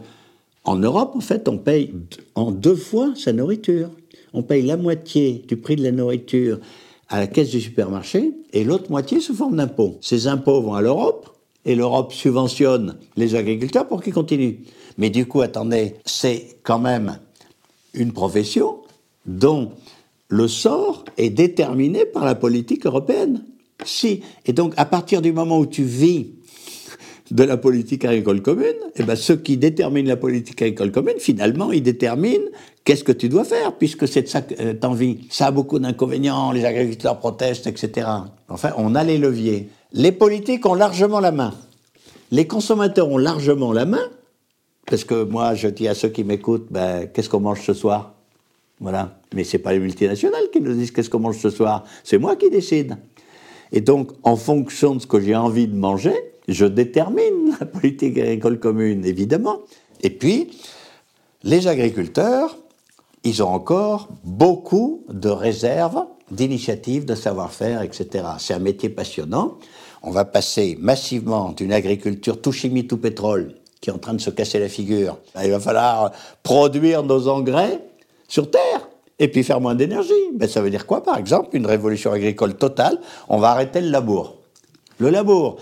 en 0.63 0.75
Europe, 0.75 1.13
en 1.15 1.21
fait, 1.21 1.47
on 1.47 1.57
paye 1.57 1.93
en 2.35 2.51
deux 2.51 2.75
fois 2.75 3.13
sa 3.15 3.33
nourriture. 3.33 3.89
On 4.33 4.43
paye 4.43 4.61
la 4.61 4.77
moitié 4.77 5.43
du 5.47 5.57
prix 5.57 5.77
de 5.77 5.83
la 5.83 5.91
nourriture 5.91 6.59
à 7.09 7.19
la 7.19 7.27
caisse 7.27 7.49
du 7.49 7.61
supermarché 7.61 8.33
et 8.53 8.63
l'autre 8.63 8.89
moitié 8.89 9.19
sous 9.19 9.33
forme 9.33 9.57
d'impôts. 9.57 9.97
Ces 10.01 10.27
impôts 10.27 10.61
vont 10.61 10.73
à 10.73 10.81
l'Europe 10.81 11.37
et 11.65 11.75
l'Europe 11.75 12.13
subventionne 12.13 12.97
les 13.15 13.35
agriculteurs 13.35 13.87
pour 13.87 14.01
qu'ils 14.01 14.13
continuent. 14.13 14.59
Mais 14.97 15.09
du 15.09 15.25
coup, 15.25 15.41
attendez, 15.41 15.95
c'est 16.05 16.59
quand 16.63 16.79
même 16.79 17.19
une 17.93 18.13
profession 18.13 18.77
dont 19.25 19.71
le 20.29 20.47
sort 20.47 21.05
est 21.17 21.29
déterminé 21.29 22.05
par 22.05 22.25
la 22.25 22.35
politique 22.35 22.85
européenne. 22.85 23.43
Si. 23.85 24.21
Et 24.45 24.53
donc, 24.53 24.73
à 24.77 24.85
partir 24.85 25.21
du 25.21 25.31
moment 25.31 25.59
où 25.59 25.65
tu 25.65 25.83
vis 25.83 26.31
de 27.31 27.43
la 27.43 27.57
politique 27.57 28.05
agricole 28.05 28.41
commune, 28.41 28.75
eh 28.95 29.03
ben, 29.03 29.15
ceux 29.15 29.35
qui 29.35 29.57
déterminent 29.57 30.07
la 30.07 30.15
politique 30.17 30.61
agricole 30.61 30.91
commune, 30.91 31.19
finalement, 31.19 31.71
ils 31.71 31.83
déterminent 31.83 32.45
qu'est-ce 32.83 33.03
que 33.03 33.11
tu 33.11 33.29
dois 33.29 33.43
faire, 33.43 33.73
puisque 33.73 34.07
c'est 34.07 34.23
de 34.23 34.27
ça 34.27 34.41
que 34.41 34.53
tu 34.53 34.85
envie. 34.85 35.27
Ça 35.29 35.47
a 35.47 35.51
beaucoup 35.51 35.79
d'inconvénients, 35.79 36.51
les 36.51 36.63
agriculteurs 36.65 37.19
protestent, 37.19 37.67
etc. 37.67 38.07
Enfin, 38.47 38.71
on 38.77 38.95
a 38.95 39.03
les 39.03 39.17
leviers. 39.17 39.69
Les 39.93 40.11
politiques 40.11 40.65
ont 40.65 40.73
largement 40.73 41.19
la 41.19 41.31
main. 41.31 41.53
Les 42.31 42.47
consommateurs 42.47 43.09
ont 43.09 43.17
largement 43.17 43.73
la 43.73 43.85
main, 43.85 44.03
parce 44.85 45.03
que 45.03 45.23
moi, 45.23 45.53
je 45.53 45.67
dis 45.67 45.87
à 45.87 45.95
ceux 45.95 46.09
qui 46.09 46.23
m'écoutent, 46.23 46.67
ben, 46.71 47.07
qu'est-ce 47.07 47.29
qu'on 47.29 47.41
mange 47.41 47.61
ce 47.61 47.73
soir? 47.73 48.13
Voilà. 48.79 49.19
Mais 49.33 49.43
c'est 49.43 49.57
pas 49.57 49.73
les 49.73 49.79
multinationales 49.79 50.49
qui 50.53 50.61
nous 50.61 50.73
disent 50.73 50.91
qu'est-ce 50.91 51.09
qu'on 51.09 51.19
mange 51.19 51.39
ce 51.39 51.49
soir, 51.49 51.83
c'est 52.03 52.17
moi 52.17 52.35
qui 52.35 52.49
décide. 52.49 52.97
Et 53.73 53.81
donc, 53.81 54.11
en 54.23 54.37
fonction 54.37 54.95
de 54.95 55.01
ce 55.01 55.07
que 55.07 55.19
j'ai 55.19 55.35
envie 55.35 55.67
de 55.67 55.75
manger, 55.75 56.15
je 56.47 56.65
détermine 56.65 57.55
la 57.59 57.65
politique 57.65 58.17
agricole 58.17 58.59
commune, 58.59 59.05
évidemment. 59.05 59.59
Et 60.01 60.09
puis, 60.09 60.51
les 61.43 61.67
agriculteurs, 61.67 62.57
ils 63.23 63.43
ont 63.43 63.49
encore 63.49 64.07
beaucoup 64.23 65.03
de 65.09 65.29
réserves, 65.29 66.05
d'initiatives, 66.31 67.05
de 67.05 67.15
savoir-faire, 67.15 67.81
etc. 67.81 68.25
C'est 68.39 68.53
un 68.53 68.59
métier 68.59 68.89
passionnant. 68.89 69.57
On 70.03 70.11
va 70.11 70.25
passer 70.25 70.77
massivement 70.79 71.51
d'une 71.51 71.73
agriculture 71.73 72.41
tout 72.41 72.51
chimie, 72.51 72.87
tout 72.87 72.97
pétrole, 72.97 73.55
qui 73.81 73.89
est 73.89 73.93
en 73.93 73.97
train 73.97 74.13
de 74.13 74.21
se 74.21 74.29
casser 74.29 74.59
la 74.59 74.69
figure. 74.69 75.17
Il 75.43 75.51
va 75.51 75.59
falloir 75.59 76.11
produire 76.43 77.03
nos 77.03 77.27
engrais 77.27 77.81
sur 78.27 78.49
Terre 78.51 78.87
et 79.19 79.27
puis 79.27 79.43
faire 79.43 79.59
moins 79.59 79.75
d'énergie. 79.75 80.13
Ben, 80.35 80.47
ça 80.47 80.61
veut 80.61 80.69
dire 80.69 80.85
quoi, 80.85 81.03
par 81.03 81.17
exemple 81.17 81.49
Une 81.53 81.65
révolution 81.65 82.11
agricole 82.11 82.55
totale? 82.55 82.99
On 83.29 83.39
va 83.39 83.49
arrêter 83.49 83.81
le 83.81 83.89
labour. 83.89 84.35
Le 84.99 85.09
labour, 85.09 85.57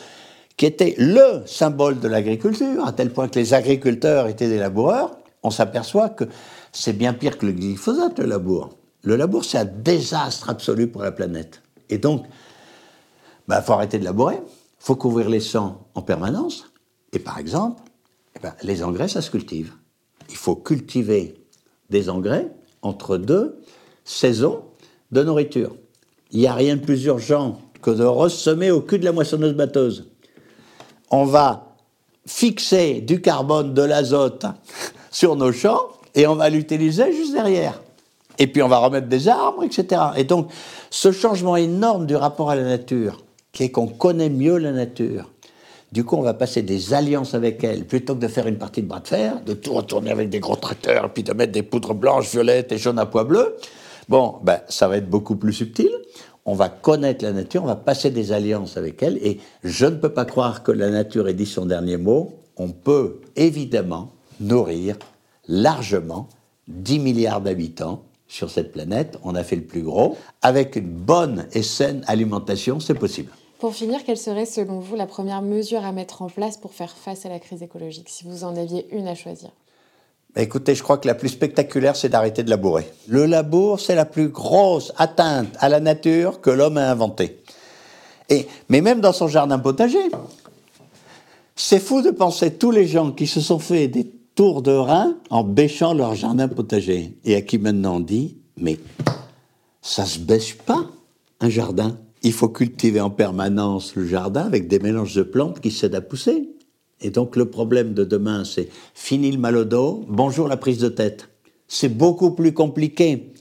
qui 0.58 0.66
était 0.66 0.96
le 0.98 1.44
symbole 1.46 2.00
de 2.00 2.08
l'agriculture, 2.08 2.86
à 2.86 2.94
tel 2.94 3.12
point 3.12 3.28
que 3.28 3.40
les 3.40 3.54
agriculteurs 3.54 4.28
étaient 4.28 4.48
des 4.48 4.58
laboureurs, 4.58 5.18
on 5.44 5.52
s'aperçoit 5.52 6.10
que 6.10 6.26
c'est 6.72 6.94
bien 6.94 7.14
pire 7.14 7.38
que 7.38 7.46
le 7.46 7.52
glyphosate, 7.52 8.20
le 8.20 8.26
labour. 8.26 8.70
Le 9.04 9.16
labour, 9.16 9.46
c'est 9.46 9.58
un 9.58 9.66
désastre 9.66 10.50
absolu 10.50 10.88
pour 10.88 11.04
la 11.04 11.12
planète. 11.12 11.62
Et 11.90 11.98
donc, 11.98 12.26
il 12.26 12.32
bah, 13.48 13.62
faut 13.62 13.74
arrêter 13.74 14.00
de 14.00 14.04
labourer, 14.04 14.40
faut 14.80 14.96
couvrir 14.96 15.30
les 15.30 15.40
champs 15.40 15.88
en 15.94 16.02
permanence. 16.02 16.72
Et 17.14 17.20
par 17.20 17.38
exemple, 17.38 17.84
eh 18.36 18.40
ben, 18.40 18.54
les 18.64 18.84
engrais, 18.84 19.08
ça 19.08 19.22
se 19.22 19.30
cultive. 19.30 19.74
Il 20.30 20.36
faut 20.36 20.56
cultiver 20.56 21.36
des 21.90 22.10
engrais 22.10 22.50
entre 22.82 23.18
deux 23.18 23.62
saisons 24.04 24.64
de 25.12 25.22
nourriture. 25.22 25.76
Il 26.32 26.40
n'y 26.40 26.48
a 26.48 26.54
rien 26.54 26.78
de 26.78 26.82
plus 26.82 27.06
urgent 27.06 27.60
que 27.82 27.92
de 27.92 28.04
ressemer 28.04 28.72
au 28.72 28.82
cul 28.82 28.98
de 28.98 29.06
la 29.06 29.12
moissonneuse 29.12 29.54
batteuse 29.54 30.10
on 31.16 31.26
va 31.26 31.68
fixer 32.26 33.02
du 33.02 33.22
carbone, 33.22 33.74
de 33.74 33.82
l'azote 33.82 34.46
sur 35.12 35.36
nos 35.36 35.52
champs 35.52 35.82
et 36.14 36.28
on 36.28 36.36
va 36.36 36.50
l'utiliser 36.50 37.12
juste 37.14 37.34
derrière. 37.34 37.82
Et 38.38 38.48
puis 38.48 38.62
on 38.62 38.68
va 38.68 38.78
remettre 38.78 39.08
des 39.08 39.28
arbres, 39.28 39.64
etc. 39.64 40.02
Et 40.18 40.24
donc 40.24 40.52
ce 40.90 41.12
changement 41.12 41.56
énorme 41.56 42.06
du 42.06 42.16
rapport 42.16 42.50
à 42.50 42.56
la 42.56 42.64
nature, 42.64 43.24
qui 43.52 43.64
est 43.64 43.72
qu'on 43.72 43.88
connaît 43.88 44.30
mieux 44.30 44.58
la 44.58 44.72
nature, 44.72 45.30
du 45.92 46.04
coup, 46.04 46.18
on 46.18 46.22
va 46.22 46.34
passer 46.34 46.62
des 46.62 46.94
alliances 46.94 47.36
avec 47.36 47.64
elle, 47.64 47.86
plutôt 47.86 48.16
que 48.16 48.20
de 48.20 48.28
faire 48.28 48.48
une 48.48 48.58
partie 48.58 48.82
de 48.82 48.88
bras 48.88 49.00
de 49.00 49.08
fer, 49.08 49.40
de 49.46 49.54
tout 49.54 49.72
retourner 49.72 50.12
avec 50.12 50.30
des 50.30 50.42
gros 50.42 50.58
tracteurs, 50.58 51.14
puis 51.14 51.24
de 51.24 51.32
mettre 51.32 51.54
des 51.54 51.64
poudres 51.64 51.94
blanches, 51.94 52.32
violettes 52.32 52.74
et 52.74 52.78
jaunes 52.78 53.00
à 53.00 53.06
pois 53.06 53.24
bleus. 53.24 53.56
Bon, 54.10 54.36
ben, 54.44 54.60
ça 54.68 54.90
va 54.90 54.98
être 54.98 55.10
beaucoup 55.10 55.38
plus 55.38 55.54
subtil 55.54 55.90
on 56.46 56.54
va 56.54 56.70
connaître 56.70 57.26
la 57.26 57.34
nature, 57.34 57.64
on 57.64 57.68
va 57.68 57.76
passer 57.76 58.12
des 58.12 58.32
alliances 58.32 58.78
avec 58.78 59.02
elle, 59.02 59.18
et 59.18 59.40
je 59.64 59.86
ne 59.86 59.96
peux 59.96 60.14
pas 60.14 60.26
croire 60.26 60.64
que 60.64 60.72
la 60.72 60.90
nature 60.90 61.28
ait 61.28 61.34
dit 61.34 61.46
son 61.46 61.66
dernier 61.66 61.98
mot. 61.98 62.34
On 62.58 62.70
peut 62.70 63.22
évidemment 63.36 64.12
nourrir 64.40 64.98
largement 65.48 66.30
10 66.68 67.00
milliards 67.00 67.42
d'habitants 67.42 68.04
sur 68.28 68.50
cette 68.50 68.72
planète, 68.72 69.20
on 69.24 69.36
a 69.36 69.44
fait 69.44 69.56
le 69.56 69.64
plus 69.64 69.84
gros. 69.84 70.18
Avec 70.42 70.76
une 70.76 70.90
bonne 70.90 71.48
et 71.54 71.62
saine 71.62 72.04
alimentation, 72.08 72.80
c'est 72.80 72.96
possible. 72.96 73.32
Pour 73.60 73.74
finir, 73.74 74.04
quelle 74.04 74.18
serait 74.18 74.46
selon 74.46 74.80
vous 74.80 74.96
la 74.96 75.06
première 75.06 75.42
mesure 75.42 75.86
à 75.86 75.92
mettre 75.92 76.22
en 76.22 76.28
place 76.28 76.58
pour 76.58 76.74
faire 76.74 76.96
face 76.96 77.26
à 77.26 77.30
la 77.30 77.40
crise 77.40 77.64
écologique, 77.64 78.10
si 78.10 78.26
vous 78.26 78.44
en 78.44 78.56
aviez 78.56 78.88
une 78.96 79.08
à 79.08 79.16
choisir? 79.16 79.52
Écoutez, 80.38 80.76
je 80.76 80.84
crois 80.84 80.98
que 80.98 81.08
la 81.08 81.16
plus 81.16 81.30
spectaculaire, 81.30 81.96
c'est 81.96 82.10
d'arrêter 82.10 82.44
de 82.44 82.50
labourer. 82.50 82.92
Le 83.08 83.26
labour, 83.26 83.80
c'est 83.80 83.96
la 83.96 84.06
plus 84.06 84.30
grosse 84.30 84.92
atteinte 84.98 85.56
à 85.60 85.70
la 85.70 85.80
nature 85.80 86.42
que 86.42 86.50
l'homme 86.50 86.78
a 86.78 86.92
inventée. 86.92 87.42
Et, 88.30 88.48
mais 88.70 88.82
même 88.82 89.00
dans 89.00 89.14
son 89.14 89.28
jardin 89.28 89.60
potager, 89.60 90.10
c'est 91.56 91.80
fou 91.80 92.02
de 92.02 92.12
penser 92.12 92.54
tous 92.56 92.72
les 92.72 92.86
gens 92.86 93.12
qui 93.12 93.28
se 93.28 93.40
sont 93.40 93.60
fait 93.60 93.88
des 93.88 94.12
tour 94.36 94.62
de 94.62 94.72
rein 94.72 95.16
en 95.30 95.44
bêchant 95.44 95.94
leur 95.94 96.14
jardin 96.14 96.48
potager. 96.48 97.18
Et 97.24 97.36
à 97.36 97.42
qui 97.42 97.58
maintenant 97.58 97.96
on 97.96 98.00
dit, 98.02 98.38
mais 98.58 98.78
ça 99.82 100.06
se 100.06 100.20
bêche 100.20 100.58
pas, 100.58 100.86
un 101.40 101.50
jardin. 101.50 101.98
Il 102.22 102.34
faut 102.34 102.50
cultiver 102.50 103.00
en 103.00 103.10
permanence 103.10 103.96
le 103.96 104.06
jardin 104.06 104.42
avec 104.42 104.68
des 104.68 104.80
mélanges 104.80 105.16
de 105.16 105.24
plantes 105.24 105.62
qui 105.62 105.72
s'aident 105.72 105.96
à 105.96 106.02
pousser. 106.02 106.50
Et 107.02 107.10
donc 107.10 107.36
le 107.36 107.46
problème 107.46 107.94
de 107.94 108.04
demain, 108.04 108.44
c'est 108.46 108.70
fini 108.94 109.32
le 109.32 109.38
mal 109.38 109.58
au 109.58 109.66
dos, 109.66 110.06
bonjour 110.08 110.48
la 110.48 110.58
prise 110.58 110.80
de 110.80 110.90
tête. 110.90 111.30
C'est 111.68 111.90
beaucoup 111.90 112.32
plus 112.32 112.54
compliqué 112.54 113.34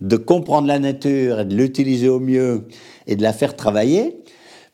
de 0.00 0.16
comprendre 0.16 0.66
la 0.66 0.78
nature 0.78 1.40
et 1.40 1.44
de 1.44 1.54
l'utiliser 1.54 2.08
au 2.08 2.20
mieux 2.20 2.64
et 3.06 3.16
de 3.16 3.22
la 3.22 3.32
faire 3.32 3.56
travailler, 3.56 4.22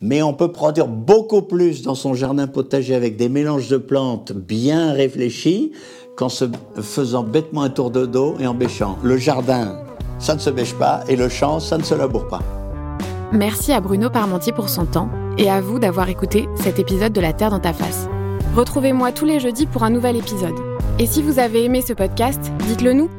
mais 0.00 0.22
on 0.22 0.34
peut 0.34 0.52
produire 0.52 0.88
beaucoup 0.88 1.42
plus 1.42 1.82
dans 1.82 1.94
son 1.94 2.14
jardin 2.14 2.46
potager 2.46 2.94
avec 2.94 3.16
des 3.16 3.28
mélanges 3.28 3.68
de 3.68 3.76
plantes 3.76 4.32
bien 4.32 4.92
réfléchis 4.92 5.72
qu'en 6.16 6.28
se 6.28 6.46
faisant 6.80 7.22
bêtement 7.22 7.62
un 7.62 7.70
tour 7.70 7.90
de 7.90 8.06
dos 8.06 8.36
et 8.38 8.46
en 8.46 8.54
bêchant. 8.54 8.98
Le 9.02 9.16
jardin, 9.16 9.78
ça 10.18 10.34
ne 10.34 10.40
se 10.40 10.50
bêche 10.50 10.74
pas 10.74 11.04
et 11.08 11.16
le 11.16 11.28
champ, 11.28 11.60
ça 11.60 11.78
ne 11.78 11.82
se 11.82 11.94
laboure 11.94 12.28
pas. 12.28 12.42
Merci 13.32 13.72
à 13.72 13.80
Bruno 13.80 14.08
Parmentier 14.10 14.52
pour 14.52 14.68
son 14.68 14.86
temps 14.86 15.10
et 15.38 15.50
à 15.50 15.60
vous 15.60 15.78
d'avoir 15.78 16.08
écouté 16.08 16.48
cet 16.56 16.78
épisode 16.78 17.12
de 17.12 17.20
La 17.20 17.32
Terre 17.32 17.50
dans 17.50 17.60
ta 17.60 17.72
face. 17.72 18.08
Retrouvez-moi 18.57 19.12
tous 19.12 19.27
les 19.27 19.38
jeudis 19.38 19.66
pour 19.66 19.83
un 19.83 19.90
nouvel 19.90 20.16
épisode. 20.16 20.55
Et 20.99 21.05
si 21.05 21.21
vous 21.21 21.38
avez 21.38 21.64
aimé 21.64 21.83
ce 21.83 21.92
podcast, 21.92 22.40
dites-le 22.69 22.95
nous. 22.95 23.11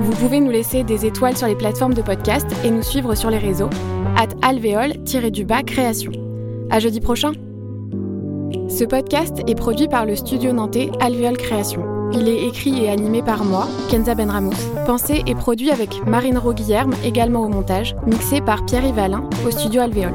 Vous 0.00 0.12
pouvez 0.12 0.40
nous 0.40 0.50
laisser 0.50 0.82
des 0.82 1.04
étoiles 1.04 1.36
sur 1.36 1.46
les 1.46 1.54
plateformes 1.54 1.92
de 1.92 2.00
podcast 2.00 2.46
et 2.64 2.70
nous 2.70 2.82
suivre 2.82 3.14
sur 3.14 3.28
les 3.28 3.36
réseaux 3.36 3.68
at 4.16 4.28
alvéole-du-bas 4.40 5.62
création. 5.64 6.10
À 6.70 6.78
jeudi 6.78 7.02
prochain. 7.02 7.32
Ce 8.70 8.84
podcast 8.84 9.42
est 9.46 9.54
produit 9.54 9.88
par 9.88 10.06
le 10.06 10.16
studio 10.16 10.52
nantais 10.52 10.90
Alvéole 11.00 11.36
Création. 11.36 11.84
Il 12.14 12.26
est 12.26 12.46
écrit 12.46 12.82
et 12.82 12.88
animé 12.88 13.22
par 13.22 13.44
moi, 13.44 13.68
Kenza 13.90 14.14
Benramous. 14.14 14.56
Pensé 14.86 15.22
et 15.26 15.34
produit 15.34 15.70
avec 15.70 16.06
Marine 16.06 16.38
Roguillerme, 16.38 16.94
également 17.04 17.44
au 17.44 17.48
montage, 17.48 17.94
mixé 18.06 18.40
par 18.40 18.64
Pierre 18.64 18.86
Yvalin 18.86 19.28
au 19.46 19.50
studio 19.50 19.82
Alvéole. 19.82 20.14